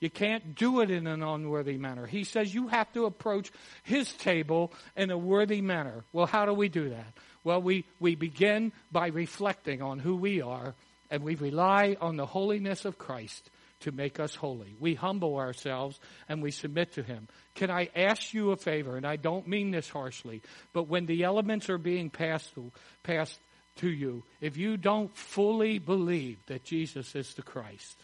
You 0.00 0.11
can't 0.11 0.54
do 0.54 0.80
it 0.80 0.90
in 0.90 1.07
an 1.07 1.22
unworthy 1.22 1.78
manner. 1.78 2.07
He 2.07 2.24
says 2.24 2.54
you 2.54 2.68
have 2.68 2.92
to 2.92 3.07
approach 3.07 3.50
his 3.83 4.12
table 4.12 4.72
in 4.96 5.11
a 5.11 5.18
worthy 5.18 5.61
manner. 5.61 6.04
Well, 6.12 6.26
how 6.26 6.46
do 6.46 6.52
we 6.52 6.68
do 6.68 6.90
that? 6.90 7.12
Well, 7.42 7.62
we, 7.62 7.85
we 8.00 8.14
begin 8.14 8.72
by 8.90 9.09
reflecting 9.09 9.83
on 9.83 9.98
who 9.98 10.16
we 10.16 10.40
are 10.40 10.74
and 11.11 11.22
we 11.22 11.35
rely 11.37 11.96
on 12.00 12.16
the 12.16 12.26
holiness 12.26 12.85
of 12.85 12.98
Christ 12.98 13.50
to 13.80 13.92
make 13.92 14.18
us 14.18 14.35
holy. 14.35 14.74
We 14.80 14.94
humble 14.94 15.37
ourselves 15.37 16.00
and 16.28 16.42
we 16.42 16.50
submit 16.50 16.94
to 16.94 17.02
him. 17.02 17.28
Can 17.54 17.70
I 17.70 17.90
ask 17.94 18.33
you 18.33 18.50
a 18.50 18.57
favor? 18.57 18.96
And 18.96 19.07
I 19.07 19.16
don't 19.16 19.46
mean 19.46 19.70
this 19.70 19.88
harshly, 19.88 20.42
but 20.72 20.88
when 20.88 21.07
the 21.07 21.22
elements 21.22 21.68
are 21.68 21.78
being 21.78 22.09
passed 22.09 22.54
to, 22.54 22.72
passed 23.02 23.38
to 23.76 23.88
you, 23.88 24.24
if 24.40 24.57
you 24.57 24.76
don't 24.76 25.14
fully 25.14 25.78
believe 25.78 26.38
that 26.46 26.64
Jesus 26.64 27.14
is 27.14 27.35
the 27.35 27.42
Christ, 27.42 27.96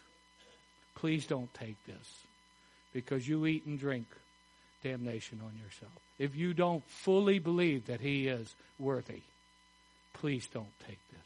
please 0.95 1.25
don't 1.25 1.53
take 1.53 1.77
this 1.85 2.19
because 2.93 3.27
you 3.27 3.45
eat 3.45 3.65
and 3.65 3.79
drink 3.79 4.05
damnation 4.83 5.39
on 5.43 5.53
yourself. 5.63 5.91
If 6.19 6.35
you 6.35 6.53
don't 6.53 6.83
fully 6.87 7.39
believe 7.39 7.87
that 7.87 8.01
He 8.01 8.27
is 8.27 8.53
worthy, 8.79 9.21
please 10.13 10.47
don't 10.53 10.79
take 10.87 10.99
this. 11.11 11.19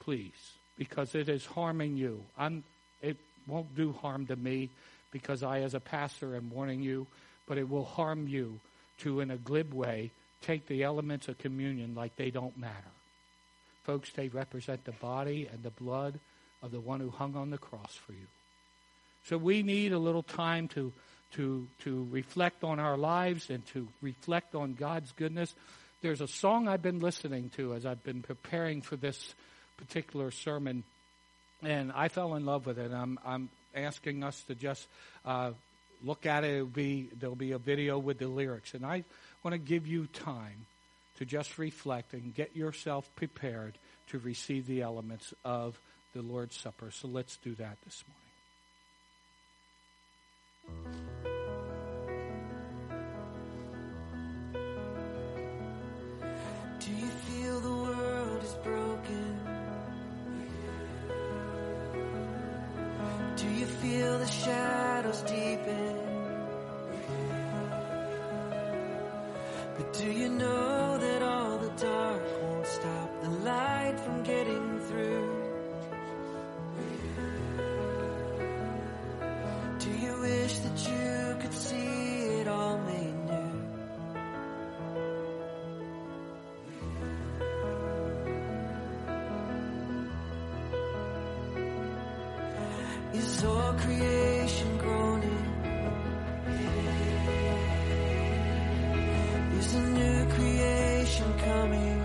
Please, 0.00 0.52
because 0.76 1.14
it 1.14 1.28
is 1.28 1.46
harming 1.46 1.96
you. 1.96 2.22
I'm, 2.36 2.64
it 3.00 3.16
won't 3.46 3.74
do 3.76 3.92
harm 3.92 4.26
to 4.26 4.36
me 4.36 4.68
because 5.10 5.42
I, 5.42 5.60
as 5.60 5.74
a 5.74 5.80
pastor, 5.80 6.36
am 6.36 6.50
warning 6.50 6.82
you, 6.82 7.06
but 7.46 7.58
it 7.58 7.68
will 7.68 7.84
harm 7.84 8.26
you 8.28 8.58
to, 8.98 9.20
in 9.20 9.30
a 9.30 9.36
glib 9.36 9.72
way, 9.72 10.10
take 10.42 10.66
the 10.66 10.82
elements 10.82 11.28
of 11.28 11.38
communion 11.38 11.94
like 11.94 12.16
they 12.16 12.30
don't 12.30 12.58
matter. 12.58 12.74
Folks, 13.84 14.10
they 14.12 14.28
represent 14.28 14.84
the 14.84 14.92
body 14.92 15.48
and 15.50 15.62
the 15.62 15.70
blood 15.70 16.18
of 16.64 16.70
the 16.70 16.80
one 16.80 17.00
who 17.00 17.10
hung 17.10 17.36
on 17.36 17.50
the 17.50 17.58
cross 17.58 17.94
for 18.06 18.12
you. 18.12 18.26
So 19.26 19.36
we 19.36 19.62
need 19.62 19.92
a 19.92 19.98
little 19.98 20.22
time 20.22 20.68
to, 20.68 20.92
to, 21.34 21.68
to 21.80 22.08
reflect 22.10 22.64
on 22.64 22.80
our 22.80 22.96
lives 22.96 23.50
and 23.50 23.64
to 23.68 23.86
reflect 24.00 24.54
on 24.54 24.74
God's 24.74 25.12
goodness. 25.12 25.54
There's 26.00 26.20
a 26.20 26.28
song 26.28 26.66
I've 26.66 26.82
been 26.82 27.00
listening 27.00 27.50
to 27.56 27.74
as 27.74 27.86
I've 27.86 28.02
been 28.02 28.22
preparing 28.22 28.82
for 28.82 28.96
this 28.96 29.34
particular 29.76 30.30
sermon, 30.30 30.84
and 31.62 31.92
I 31.92 32.08
fell 32.08 32.34
in 32.34 32.46
love 32.46 32.66
with 32.66 32.78
it. 32.78 32.92
I'm, 32.92 33.18
I'm 33.24 33.48
asking 33.74 34.22
us 34.24 34.40
to 34.44 34.54
just 34.54 34.86
uh, 35.24 35.52
look 36.02 36.26
at 36.26 36.44
it. 36.44 36.54
It'll 36.54 36.66
be, 36.66 37.08
there'll 37.18 37.36
be 37.36 37.52
a 37.52 37.58
video 37.58 37.98
with 37.98 38.18
the 38.18 38.28
lyrics, 38.28 38.74
and 38.74 38.84
I 38.86 39.04
want 39.42 39.52
to 39.54 39.58
give 39.58 39.86
you 39.86 40.06
time 40.06 40.66
to 41.18 41.24
just 41.24 41.58
reflect 41.58 42.12
and 42.12 42.34
get 42.34 42.56
yourself 42.56 43.08
prepared 43.16 43.74
to 44.10 44.18
receive 44.18 44.66
the 44.66 44.82
elements 44.82 45.32
of 45.44 45.78
the 46.14 46.22
Lord's 46.22 46.56
Supper. 46.56 46.90
So 46.90 47.08
let's 47.08 47.36
do 47.38 47.54
that 47.56 47.76
this 47.84 48.04
morning. 48.06 48.24
Do 56.78 56.90
you 56.90 57.08
feel 57.08 57.60
the 57.60 57.72
world 57.72 58.42
is 58.44 58.54
broken? 58.62 59.40
Do 63.36 63.48
you 63.50 63.66
feel 63.66 64.18
the 64.18 64.26
shadows 64.26 65.22
deepen? 65.22 65.98
But 69.76 69.92
do 69.92 70.12
you 70.12 70.28
know 70.28 70.63
creation 93.84 94.78
groaning? 94.78 95.42
Is 99.58 99.74
a 99.74 99.82
new 100.00 100.18
creation 100.36 101.28
coming? 101.48 101.98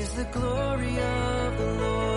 Is 0.00 0.10
the 0.14 0.24
glory 0.36 0.94
of 0.98 1.58
the 1.58 1.70
Lord 1.82 2.15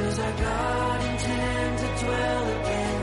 Does 0.00 0.18
our 0.18 0.32
God 0.32 1.00
intend 1.10 1.78
to 1.78 2.04
dwell 2.04 2.60
again 2.60 2.99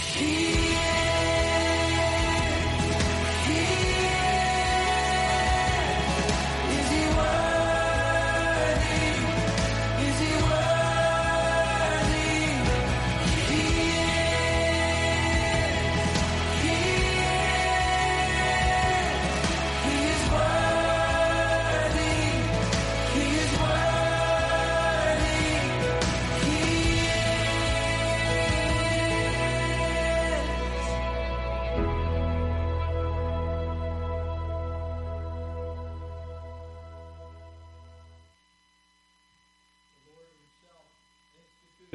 He 0.00 0.39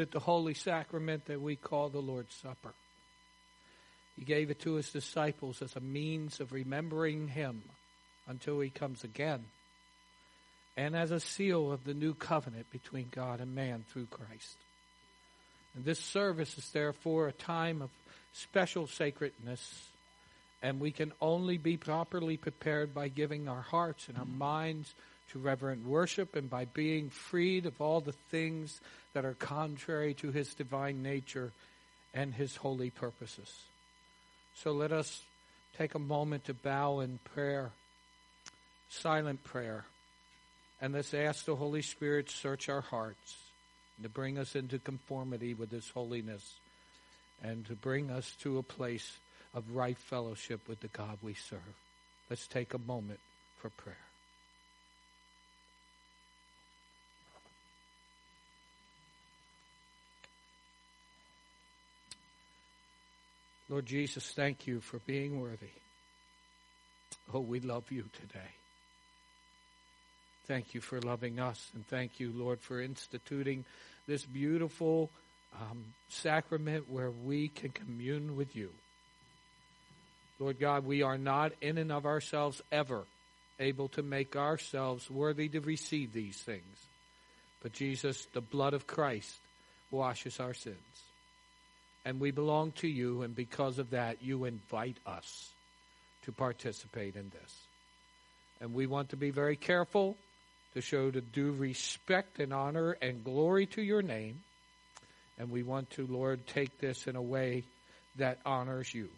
at 0.05 0.11
the 0.11 0.19
holy 0.19 0.53
sacrament 0.53 1.25
that 1.25 1.41
we 1.41 1.55
call 1.55 1.89
the 1.89 1.99
Lord's 1.99 2.35
Supper. 2.35 2.75
He 4.15 4.23
gave 4.23 4.51
it 4.51 4.59
to 4.59 4.75
his 4.75 4.91
disciples 4.91 5.63
as 5.63 5.75
a 5.75 5.79
means 5.79 6.39
of 6.39 6.51
remembering 6.51 7.27
him 7.27 7.63
until 8.27 8.59
he 8.59 8.69
comes 8.69 9.03
again, 9.03 9.45
and 10.77 10.95
as 10.95 11.09
a 11.09 11.19
seal 11.19 11.71
of 11.71 11.85
the 11.85 11.95
new 11.95 12.13
covenant 12.13 12.69
between 12.69 13.07
God 13.09 13.41
and 13.41 13.55
man 13.55 13.83
through 13.89 14.05
Christ. 14.05 14.57
And 15.73 15.83
this 15.83 15.99
service 15.99 16.55
is 16.55 16.69
therefore 16.69 17.27
a 17.27 17.33
time 17.33 17.81
of 17.81 17.89
special 18.31 18.85
sacredness, 18.85 19.89
and 20.61 20.79
we 20.79 20.91
can 20.91 21.13
only 21.19 21.57
be 21.57 21.77
properly 21.77 22.37
prepared 22.37 22.93
by 22.93 23.07
giving 23.07 23.47
our 23.47 23.61
hearts 23.61 24.07
and 24.07 24.19
our 24.19 24.25
minds 24.25 24.93
to 25.31 25.39
reverent 25.39 25.85
worship 25.85 26.35
and 26.35 26.49
by 26.49 26.65
being 26.65 27.09
freed 27.09 27.65
of 27.65 27.81
all 27.81 28.01
the 28.01 28.15
things 28.29 28.79
that 29.13 29.25
are 29.25 29.33
contrary 29.33 30.13
to 30.15 30.31
his 30.31 30.53
divine 30.53 31.01
nature 31.01 31.51
and 32.13 32.33
his 32.33 32.55
holy 32.55 32.89
purposes. 32.89 33.53
So 34.55 34.71
let 34.71 34.91
us 34.91 35.21
take 35.77 35.95
a 35.95 35.99
moment 35.99 36.45
to 36.45 36.53
bow 36.53 36.99
in 36.99 37.19
prayer, 37.33 37.71
silent 38.89 39.43
prayer, 39.43 39.85
and 40.81 40.93
let's 40.93 41.13
ask 41.13 41.45
the 41.45 41.55
Holy 41.55 41.81
Spirit 41.81 42.29
search 42.29 42.69
our 42.69 42.81
hearts 42.81 43.37
to 44.01 44.09
bring 44.09 44.37
us 44.37 44.55
into 44.55 44.77
conformity 44.79 45.53
with 45.53 45.71
his 45.71 45.89
holiness 45.89 46.55
and 47.41 47.65
to 47.67 47.73
bring 47.73 48.11
us 48.11 48.35
to 48.41 48.57
a 48.57 48.63
place 48.63 49.17
of 49.53 49.75
right 49.75 49.97
fellowship 49.97 50.67
with 50.67 50.81
the 50.81 50.89
God 50.89 51.17
we 51.21 51.33
serve. 51.33 51.59
Let's 52.29 52.47
take 52.47 52.73
a 52.73 52.79
moment 52.79 53.19
for 53.57 53.69
prayer. 53.69 54.04
Lord 63.75 63.87
Jesus, 63.87 64.31
thank 64.31 64.67
you 64.67 64.79
for 64.79 64.99
being 64.99 65.41
worthy. 65.41 65.67
Oh, 67.33 67.41
we 67.41 67.59
love 67.59 67.91
you 67.91 68.05
today. 68.21 68.53
Thank 70.47 70.73
you 70.73 70.79
for 70.79 71.01
loving 71.01 71.41
us, 71.41 71.71
and 71.75 71.85
thank 71.85 72.17
you, 72.17 72.31
Lord, 72.33 72.61
for 72.61 72.81
instituting 72.81 73.65
this 74.07 74.23
beautiful 74.23 75.11
um, 75.59 75.83
sacrament 76.07 76.89
where 76.89 77.11
we 77.11 77.49
can 77.49 77.71
commune 77.71 78.37
with 78.37 78.55
you. 78.55 78.69
Lord 80.39 80.57
God, 80.57 80.85
we 80.85 81.01
are 81.01 81.17
not 81.17 81.51
in 81.59 81.77
and 81.77 81.91
of 81.91 82.05
ourselves 82.05 82.61
ever 82.71 83.03
able 83.59 83.89
to 83.89 84.01
make 84.01 84.37
ourselves 84.37 85.11
worthy 85.11 85.49
to 85.49 85.59
receive 85.59 86.13
these 86.13 86.37
things. 86.37 86.77
But 87.61 87.73
Jesus, 87.73 88.25
the 88.31 88.39
blood 88.39 88.73
of 88.73 88.87
Christ, 88.87 89.35
washes 89.91 90.39
our 90.39 90.53
sins 90.53 91.04
and 92.05 92.19
we 92.19 92.29
belong 92.31 92.71
to 92.73 92.87
you, 92.87 93.23
and 93.23 93.35
because 93.35 93.79
of 93.79 93.89
that, 93.89 94.21
you 94.21 94.45
invite 94.45 94.97
us 95.07 95.49
to 96.23 96.31
participate 96.31 97.15
in 97.15 97.29
this. 97.29 97.67
And 98.61 98.73
we 98.73 98.85
want 98.85 99.09
to 99.09 99.17
be 99.17 99.31
very 99.31 99.55
careful 99.55 100.15
to 100.75 100.81
show 100.81 101.09
the 101.09 101.21
due 101.21 101.51
respect 101.51 102.39
and 102.39 102.53
honor 102.53 102.95
and 103.01 103.23
glory 103.23 103.65
to 103.67 103.81
your 103.81 104.01
name. 104.01 104.41
And 105.37 105.49
we 105.49 105.63
want 105.63 105.89
to, 105.91 106.05
Lord, 106.07 106.45
take 106.47 106.79
this 106.79 107.07
in 107.07 107.15
a 107.15 107.21
way 107.21 107.63
that 108.17 108.39
honors 108.45 108.93
you. 108.93 109.09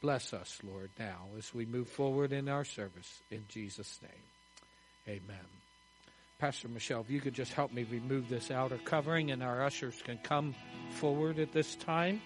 Bless 0.00 0.32
us, 0.32 0.58
Lord, 0.62 0.90
now 0.98 1.26
as 1.38 1.52
we 1.52 1.66
move 1.66 1.88
forward 1.88 2.32
in 2.32 2.48
our 2.48 2.64
service. 2.64 3.20
In 3.30 3.44
Jesus' 3.48 3.98
name, 4.02 5.16
amen. 5.16 5.67
Pastor 6.38 6.68
Michelle, 6.68 7.00
if 7.00 7.10
you 7.10 7.20
could 7.20 7.34
just 7.34 7.52
help 7.52 7.72
me 7.72 7.82
remove 7.90 8.28
this 8.28 8.52
outer 8.52 8.78
covering 8.84 9.32
and 9.32 9.42
our 9.42 9.64
ushers 9.64 10.00
can 10.04 10.18
come 10.18 10.54
forward 10.92 11.40
at 11.40 11.50
this 11.50 11.74
time. 11.74 12.22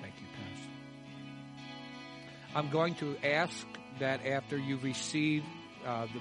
Thank 0.00 0.14
you, 0.18 0.26
Pastor. 0.32 0.70
I'm 2.54 2.70
going 2.70 2.94
to 2.94 3.18
ask 3.22 3.66
that 3.98 4.24
after 4.24 4.56
you 4.56 4.78
receive 4.78 5.44
uh, 5.84 6.06
the 6.06 6.20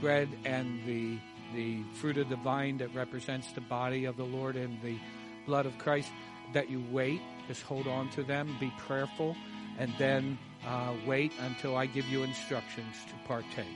bread 0.00 0.30
and 0.46 0.82
the 0.86 1.18
the 1.52 1.82
fruit 2.00 2.16
of 2.16 2.30
the 2.30 2.36
vine 2.36 2.78
that 2.78 2.94
represents 2.94 3.52
the 3.52 3.60
body 3.60 4.06
of 4.06 4.16
the 4.16 4.24
Lord 4.24 4.56
and 4.56 4.80
the 4.80 4.98
blood 5.44 5.66
of 5.66 5.76
Christ, 5.76 6.10
that 6.54 6.70
you 6.70 6.82
wait, 6.90 7.20
just 7.48 7.62
hold 7.62 7.86
on 7.86 8.08
to 8.10 8.22
them, 8.22 8.56
be 8.60 8.72
prayerful, 8.78 9.34
and 9.78 9.92
then 9.98 10.38
uh, 10.66 10.92
wait 11.06 11.32
until 11.40 11.76
I 11.76 11.86
give 11.86 12.06
you 12.08 12.22
instructions 12.22 12.94
to 13.08 13.28
partake. 13.28 13.66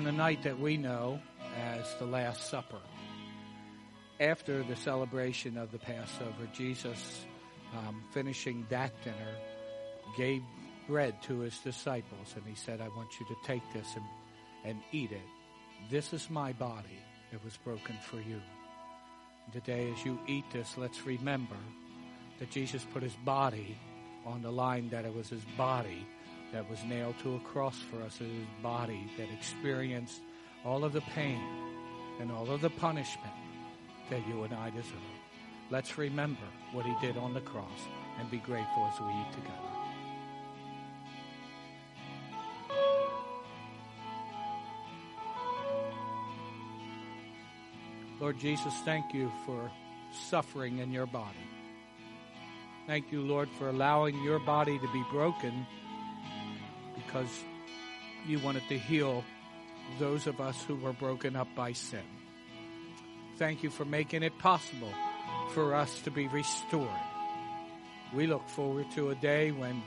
On 0.00 0.04
the 0.04 0.12
night 0.12 0.42
that 0.44 0.58
we 0.58 0.78
know 0.78 1.20
as 1.58 1.94
the 1.98 2.06
Last 2.06 2.48
Supper. 2.48 2.80
After 4.18 4.62
the 4.62 4.74
celebration 4.74 5.58
of 5.58 5.72
the 5.72 5.78
Passover, 5.78 6.48
Jesus, 6.54 7.26
um, 7.76 8.02
finishing 8.10 8.66
that 8.70 8.94
dinner, 9.04 9.36
gave 10.16 10.40
bread 10.88 11.20
to 11.24 11.40
his 11.40 11.58
disciples 11.58 12.32
and 12.34 12.42
he 12.46 12.54
said, 12.54 12.80
I 12.80 12.88
want 12.88 13.10
you 13.20 13.26
to 13.26 13.34
take 13.44 13.60
this 13.74 13.86
and, 13.94 14.04
and 14.64 14.80
eat 14.90 15.12
it. 15.12 15.20
This 15.90 16.14
is 16.14 16.30
my 16.30 16.54
body 16.54 16.98
that 17.30 17.44
was 17.44 17.58
broken 17.58 17.96
for 18.02 18.22
you. 18.22 18.40
Today, 19.52 19.92
as 19.94 20.02
you 20.02 20.18
eat 20.26 20.46
this, 20.50 20.78
let's 20.78 21.04
remember 21.04 21.58
that 22.38 22.50
Jesus 22.50 22.86
put 22.94 23.02
his 23.02 23.16
body 23.16 23.76
on 24.24 24.40
the 24.40 24.50
line 24.50 24.88
that 24.88 25.04
it 25.04 25.14
was 25.14 25.28
his 25.28 25.44
body 25.58 26.06
that 26.52 26.68
was 26.68 26.82
nailed 26.84 27.18
to 27.22 27.36
a 27.36 27.40
cross 27.40 27.78
for 27.90 27.96
us. 28.02 28.18
Was 28.18 28.28
his 28.28 28.46
body 28.62 29.10
that 29.16 29.28
experienced 29.30 30.20
all 30.64 30.84
of 30.84 30.92
the 30.92 31.00
pain 31.00 31.40
and 32.20 32.30
all 32.30 32.50
of 32.50 32.60
the 32.60 32.70
punishment 32.70 33.32
that 34.10 34.26
you 34.28 34.42
and 34.42 34.52
I 34.52 34.70
deserve. 34.70 35.16
Let's 35.70 35.96
remember 35.96 36.42
what 36.72 36.84
he 36.84 36.94
did 37.00 37.16
on 37.16 37.34
the 37.34 37.40
cross 37.40 37.80
and 38.18 38.30
be 38.30 38.38
grateful 38.38 38.90
as 38.92 39.00
we 39.00 39.06
eat 39.06 39.32
together. 39.32 39.70
Lord 48.20 48.38
Jesus, 48.38 48.74
thank 48.84 49.14
you 49.14 49.32
for 49.46 49.70
suffering 50.12 50.78
in 50.78 50.92
your 50.92 51.06
body. 51.06 51.38
Thank 52.86 53.12
you, 53.12 53.22
Lord, 53.22 53.48
for 53.56 53.68
allowing 53.68 54.22
your 54.22 54.40
body 54.40 54.78
to 54.78 54.92
be 54.92 55.02
broken 55.10 55.66
because 57.10 57.30
you 58.26 58.38
wanted 58.38 58.62
to 58.68 58.78
heal 58.78 59.24
those 59.98 60.26
of 60.26 60.40
us 60.40 60.62
who 60.64 60.76
were 60.76 60.92
broken 60.92 61.34
up 61.34 61.48
by 61.56 61.72
sin. 61.72 62.04
Thank 63.36 63.62
you 63.62 63.70
for 63.70 63.84
making 63.84 64.22
it 64.22 64.38
possible 64.38 64.92
for 65.52 65.74
us 65.74 66.00
to 66.02 66.10
be 66.10 66.28
restored. 66.28 66.88
We 68.14 68.26
look 68.26 68.48
forward 68.48 68.86
to 68.94 69.10
a 69.10 69.14
day 69.14 69.50
when 69.50 69.82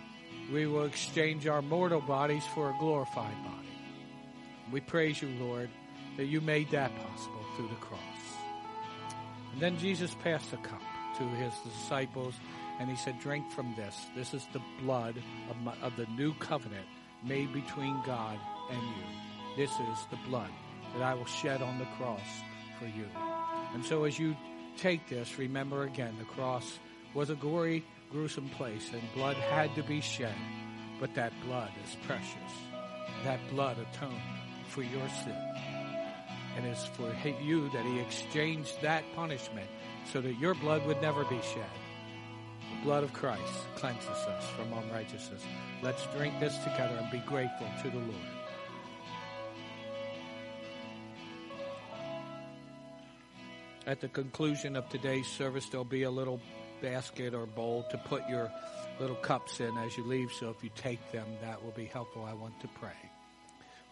we 0.52 0.68
will 0.68 0.86
exchange 0.86 1.48
our 1.48 1.62
mortal 1.62 2.02
bodies 2.02 2.44
for 2.54 2.70
a 2.70 2.76
glorified 2.80 3.44
body. 3.44 3.68
We 4.72 4.82
praise 4.82 5.22
you, 5.22 5.30
Lord, 5.40 5.70
that 6.18 6.26
you 6.26 6.42
made 6.42 6.72
that 6.72 6.92
possible 6.96 7.46
through 7.56 7.70
the 7.70 7.76
cross. 7.76 8.00
And 9.54 9.62
then 9.62 9.78
Jesus 9.78 10.16
passed 10.24 10.52
the 10.52 10.58
cup 10.58 10.82
to 11.18 11.24
his 11.24 11.54
disciples 11.64 12.34
and 12.80 12.90
he 12.90 12.96
said, 12.98 13.20
drink 13.20 13.50
from 13.52 13.76
this. 13.78 13.96
This 14.16 14.34
is 14.34 14.46
the 14.52 14.62
blood 14.82 15.16
of, 15.50 15.62
my, 15.62 15.74
of 15.84 15.96
the 15.96 16.08
new 16.18 16.34
covenant 16.36 16.88
made 17.24 17.52
between 17.54 18.02
God 18.06 18.40
and 18.70 18.82
you. 18.82 19.04
This 19.56 19.72
is 19.72 19.98
the 20.10 20.18
blood 20.28 20.50
that 20.94 21.04
I 21.04 21.14
will 21.14 21.26
shed 21.26 21.62
on 21.62 21.80
the 21.80 21.88
cross 21.98 22.22
for 22.80 22.86
you. 22.86 23.08
And 23.74 23.86
so 23.86 24.04
as 24.04 24.18
you 24.18 24.36
take 24.78 25.08
this, 25.08 25.38
remember 25.38 25.84
again, 25.84 26.16
the 26.20 26.26
cross 26.26 26.80
was 27.14 27.30
a 27.30 27.36
gory, 27.36 27.84
gruesome 28.12 28.50
place 28.50 28.90
and 28.92 29.02
blood 29.14 29.38
had 29.38 29.74
to 29.76 29.84
be 29.84 30.02
shed. 30.02 30.36
But 31.00 31.16
that 31.16 31.34
blood 31.46 31.72
is 31.86 31.96
precious. 32.06 32.54
That 33.24 33.40
blood 33.50 33.78
atoned 33.78 34.14
for 34.68 34.84
your 34.84 35.08
sin. 35.24 35.54
And 36.56 36.66
it's 36.66 36.86
for 36.86 37.12
you 37.42 37.70
that 37.70 37.86
he 37.86 38.00
exchanged 38.00 38.82
that 38.82 39.04
punishment 39.16 39.68
so 40.12 40.22
that 40.22 40.40
your 40.40 40.54
blood 40.54 40.86
would 40.86 41.02
never 41.02 41.24
be 41.26 41.40
shed. 41.54 41.66
Blood 42.84 43.06
of 43.06 43.14
Christ 43.14 43.54
cleanses 43.76 44.10
us 44.10 44.44
from 44.58 44.74
unrighteousness. 44.74 45.42
Let's 45.82 46.06
drink 46.18 46.38
this 46.42 46.58
together 46.60 46.98
and 47.00 47.10
be 47.10 47.20
grateful 47.20 47.68
to 47.82 47.90
the 47.90 47.98
Lord. 47.98 48.12
At 53.88 54.02
the 54.02 54.10
conclusion 54.10 54.76
of 54.76 54.90
today's 54.90 55.28
service, 55.28 55.68
there'll 55.70 55.86
be 55.86 56.04
a 56.04 56.12
little 56.12 56.42
basket 56.82 57.34
or 57.34 57.46
bowl 57.46 57.86
to 57.90 57.98
put 57.98 58.28
your 58.28 58.52
little 59.00 59.16
cups 59.16 59.62
in 59.62 59.78
as 59.78 59.98
you 59.98 60.04
leave. 60.04 60.32
So 60.34 60.50
if 60.50 60.62
you 60.62 60.70
take 60.76 61.00
them, 61.14 61.26
that 61.42 61.64
will 61.64 61.72
be 61.72 61.86
helpful. 61.86 62.26
I 62.26 62.34
want 62.34 62.60
to 62.62 62.68
pray. 62.68 63.13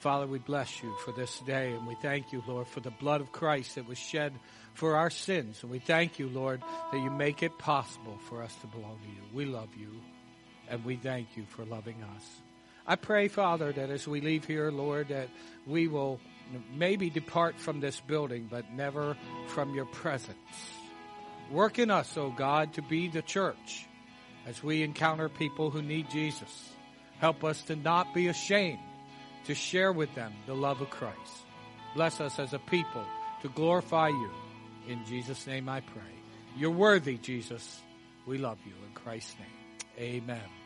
Father, 0.01 0.25
we 0.25 0.39
bless 0.39 0.81
you 0.81 0.95
for 1.05 1.11
this 1.11 1.37
day 1.41 1.73
and 1.73 1.85
we 1.85 1.93
thank 1.93 2.33
you, 2.33 2.41
Lord, 2.47 2.67
for 2.67 2.79
the 2.79 2.89
blood 2.89 3.21
of 3.21 3.31
Christ 3.31 3.75
that 3.75 3.87
was 3.87 3.99
shed 3.99 4.33
for 4.73 4.95
our 4.95 5.11
sins. 5.11 5.59
And 5.61 5.71
we 5.71 5.77
thank 5.77 6.17
you, 6.17 6.27
Lord, 6.27 6.63
that 6.91 6.99
you 6.99 7.11
make 7.11 7.43
it 7.43 7.59
possible 7.59 8.17
for 8.27 8.41
us 8.41 8.51
to 8.61 8.67
belong 8.67 8.97
to 9.03 9.07
you. 9.07 9.21
We 9.31 9.45
love 9.45 9.69
you 9.77 10.01
and 10.67 10.83
we 10.83 10.95
thank 10.95 11.37
you 11.37 11.45
for 11.49 11.65
loving 11.65 11.97
us. 12.15 12.23
I 12.87 12.95
pray, 12.95 13.27
Father, 13.27 13.71
that 13.71 13.91
as 13.91 14.07
we 14.07 14.21
leave 14.21 14.43
here, 14.43 14.71
Lord, 14.71 15.09
that 15.09 15.29
we 15.67 15.87
will 15.87 16.19
maybe 16.75 17.11
depart 17.11 17.59
from 17.59 17.79
this 17.79 17.99
building, 17.99 18.47
but 18.49 18.73
never 18.73 19.15
from 19.49 19.75
your 19.75 19.85
presence. 19.85 20.35
Work 21.51 21.77
in 21.77 21.91
us, 21.91 22.17
O 22.17 22.31
God, 22.31 22.73
to 22.73 22.81
be 22.81 23.07
the 23.07 23.21
church 23.21 23.85
as 24.47 24.63
we 24.63 24.81
encounter 24.81 25.29
people 25.29 25.69
who 25.69 25.83
need 25.83 26.09
Jesus. 26.09 26.71
Help 27.19 27.43
us 27.43 27.61
to 27.63 27.75
not 27.75 28.15
be 28.15 28.29
ashamed 28.29 28.79
to 29.45 29.55
share 29.55 29.91
with 29.91 30.13
them 30.15 30.33
the 30.45 30.53
love 30.53 30.81
of 30.81 30.89
Christ. 30.89 31.45
Bless 31.95 32.21
us 32.21 32.39
as 32.39 32.53
a 32.53 32.59
people 32.59 33.05
to 33.41 33.49
glorify 33.49 34.07
you. 34.09 34.31
In 34.87 35.03
Jesus' 35.05 35.45
name 35.47 35.69
I 35.69 35.81
pray. 35.81 36.01
You're 36.57 36.71
worthy, 36.71 37.17
Jesus. 37.17 37.81
We 38.25 38.37
love 38.37 38.59
you. 38.65 38.73
In 38.87 38.93
Christ's 38.93 39.35
name, 39.39 40.23
amen. 40.23 40.60